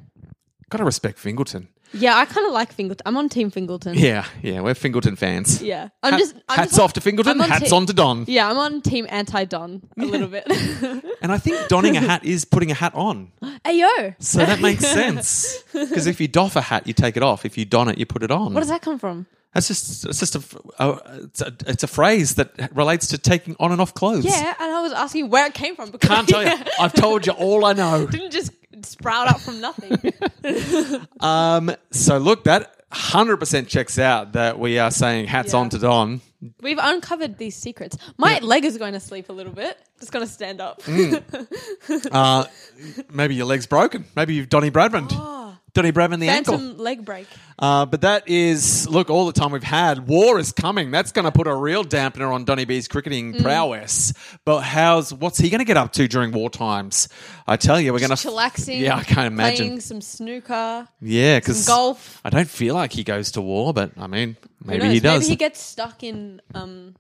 Got 0.69 0.79
to 0.79 0.85
respect 0.85 1.19
Fingleton. 1.19 1.67
Yeah, 1.93 2.17
I 2.17 2.25
kind 2.25 2.47
of 2.47 2.53
like 2.53 2.73
Fingleton. 2.73 3.03
I'm 3.07 3.17
on 3.17 3.29
Team 3.29 3.51
Fingleton. 3.51 3.95
Yeah, 3.97 4.25
yeah, 4.43 4.61
we're 4.61 4.75
Fingleton 4.75 5.17
fans. 5.17 5.61
Yeah. 5.63 5.89
I'm 6.03 6.13
Hat- 6.13 6.19
just 6.21 6.35
I'm 6.49 6.59
hats 6.59 6.71
just 6.73 6.81
off 6.81 6.93
to 6.95 7.01
Fingleton, 7.01 7.33
I'm 7.33 7.43
on 7.43 7.49
hats 7.51 7.71
te- 7.71 7.77
on 7.77 7.87
to 7.87 7.93
Don. 7.93 8.25
Yeah, 8.29 8.49
I'm 8.49 8.59
on 8.59 8.81
Team 8.81 9.07
Anti 9.09 9.45
Don 9.47 9.83
a 9.99 10.05
little 10.05 10.29
bit. 10.29 10.47
And 11.23 11.31
I 11.33 11.37
think 11.39 11.69
donning 11.69 11.97
a 11.99 12.01
hat 12.01 12.25
is 12.25 12.47
putting 12.47 12.71
a 12.71 12.75
hat 12.75 12.95
on. 12.95 13.31
Ayo. 13.43 14.15
So 14.19 14.39
that 14.39 14.61
makes 14.63 14.87
sense. 14.87 15.63
Because 15.73 16.07
if 16.07 16.19
you 16.21 16.29
doff 16.29 16.57
a 16.57 16.63
hat, 16.63 16.87
you 16.87 16.95
take 16.95 17.17
it 17.19 17.23
off. 17.23 17.45
If 17.45 17.59
you 17.59 17.65
don 17.67 17.89
it, 17.89 17.99
you 17.99 18.07
put 18.07 18.23
it 18.23 18.31
on. 18.31 18.55
Where 18.55 18.61
does 18.63 18.71
that 18.71 18.81
come 18.81 18.99
from? 18.99 19.27
That's 19.53 19.67
just 19.69 20.07
it's 20.07 20.21
just 20.21 20.37
a, 20.37 20.43
a, 20.79 21.01
it's 21.25 21.41
a 21.43 21.53
it's 21.67 21.83
a 21.83 21.89
phrase 21.89 22.37
that 22.37 22.71
relates 22.75 23.09
to 23.09 23.19
taking 23.19 23.57
on 23.59 23.73
and 23.73 23.81
off 23.81 23.93
clothes. 23.95 24.25
Yeah, 24.25 24.55
and 24.61 24.73
I 24.73 24.81
was 24.81 24.93
asking 24.93 25.29
where 25.29 25.45
it 25.47 25.55
came 25.55 25.75
from 25.75 25.91
because 25.91 26.09
Can't 26.09 26.29
tell 26.29 26.45
you. 26.45 26.53
I've 26.81 26.93
told 26.95 27.27
you 27.27 27.33
all 27.33 27.65
I 27.65 27.73
know. 27.73 28.07
didn't 28.07 28.31
just 28.31 28.53
sprout 29.01 29.29
up 29.29 29.41
from 29.41 29.61
nothing. 29.61 30.13
Um, 31.21 31.71
so 31.91 32.17
look, 32.19 32.45
that 32.45 32.75
hundred 32.91 33.37
percent 33.37 33.69
checks 33.69 33.99
out 33.99 34.33
that 34.33 34.59
we 34.59 34.79
are 34.79 34.91
saying 34.91 35.27
hats 35.27 35.53
Yeah. 35.53 35.61
on 35.61 35.69
to 35.71 35.79
Don. 35.79 36.21
We've 36.63 36.79
uncovered 36.81 37.37
these 37.37 37.55
secrets. 37.55 37.97
My 38.17 38.39
leg 38.39 38.65
is 38.65 38.79
going 38.79 38.95
to 38.95 39.01
sleep 39.01 39.29
a 39.29 39.33
little 39.35 39.53
bit. 39.53 39.77
Just 40.01 40.11
going 40.13 40.25
to 40.27 40.33
stand 40.33 40.61
up. 40.61 40.83
Mm. 40.83 41.23
Uh, 42.13 42.45
maybe 43.13 43.35
your 43.35 43.47
leg's 43.47 43.67
broken. 43.67 44.07
Maybe 44.17 44.35
you've 44.35 44.49
Donny 44.49 44.71
Bradman. 44.71 45.57
Donny 45.73 45.93
Bradman 45.93 46.19
the 46.21 46.29
ankle. 46.29 46.57
Leg 46.59 47.05
break. 47.05 47.27
Uh, 47.59 47.87
but 47.87 48.01
that 48.01 48.27
is 48.29 48.89
look 48.89 49.11
all 49.11 49.27
the 49.27 49.33
time 49.33 49.53
we've 49.53 49.63
had. 49.63 50.09
War 50.09 50.39
is 50.39 50.51
coming. 50.53 50.91
That's 50.91 51.13
going 51.13 51.27
to 51.27 51.31
put 51.33 51.47
a 51.47 51.55
real 51.55 51.85
dampener 51.85 52.33
on 52.33 52.45
Donny 52.45 52.65
B's 52.65 52.89
cricketing 52.89 53.35
Mm. 53.35 53.43
prowess. 53.43 54.13
But 54.45 54.63
how's 54.63 55.13
what's 55.15 55.39
he 55.39 55.51
going 55.51 55.59
to 55.61 55.65
get 55.65 55.77
up 55.77 55.93
to 55.93 56.09
during 56.09 56.33
war 56.33 56.51
times? 56.51 57.09
I 57.47 57.57
tell 57.57 57.81
you, 57.81 57.93
we're 57.93 57.99
going 58.01 58.11
to 58.11 58.17
Chillaxing. 58.17 58.81
Yeah, 58.81 58.97
I 58.97 59.05
can't 59.05 59.27
imagine. 59.27 59.67
Playing 59.67 59.81
some 59.81 60.01
snooker. 60.01 60.89
Yeah, 61.01 61.39
because 61.39 61.67
golf. 61.67 62.21
I 62.25 62.31
don't 62.31 62.49
feel 62.49 62.75
like 62.75 62.93
he 62.93 63.05
goes 63.05 63.33
to 63.33 63.41
war, 63.41 63.73
but 63.73 63.93
I 63.99 64.07
mean, 64.07 64.37
maybe 64.65 64.89
he 64.89 65.01
does. 65.01 65.21
Maybe 65.23 65.31
he 65.31 65.37
gets 65.37 65.61
stuck 65.61 66.03
in 66.03 66.41
um, 66.55 66.97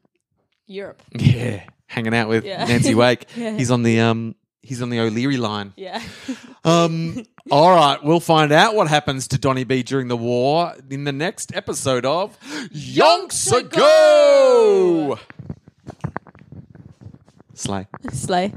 Europe. 0.66 1.02
yeah, 1.12 1.64
hanging 1.87 2.14
out 2.14 2.28
with 2.28 2.44
Yeah. 2.44 2.64
Nancy 2.66 2.94
Wake. 2.94 3.26
Yeah. 3.35 3.56
He's 3.56 3.70
on 3.70 3.83
the 3.83 4.00
um, 4.00 4.35
he's 4.62 4.82
on 4.82 4.90
the 4.90 5.00
O'Leary 5.00 5.36
line. 5.36 5.72
Yeah. 5.76 6.02
Um, 6.62 7.24
all 7.50 7.74
right, 7.74 8.04
we'll 8.04 8.20
find 8.20 8.52
out 8.52 8.74
what 8.74 8.86
happens 8.86 9.26
to 9.28 9.38
Donny 9.38 9.64
B 9.64 9.82
during 9.82 10.08
the 10.08 10.16
war 10.16 10.74
in 10.90 11.04
the 11.04 11.12
next 11.12 11.56
episode 11.56 12.04
of 12.04 12.38
Yonks 12.68 13.50
Ago. 13.50 15.18
Slay. 17.54 17.86
Slay. 18.12 18.52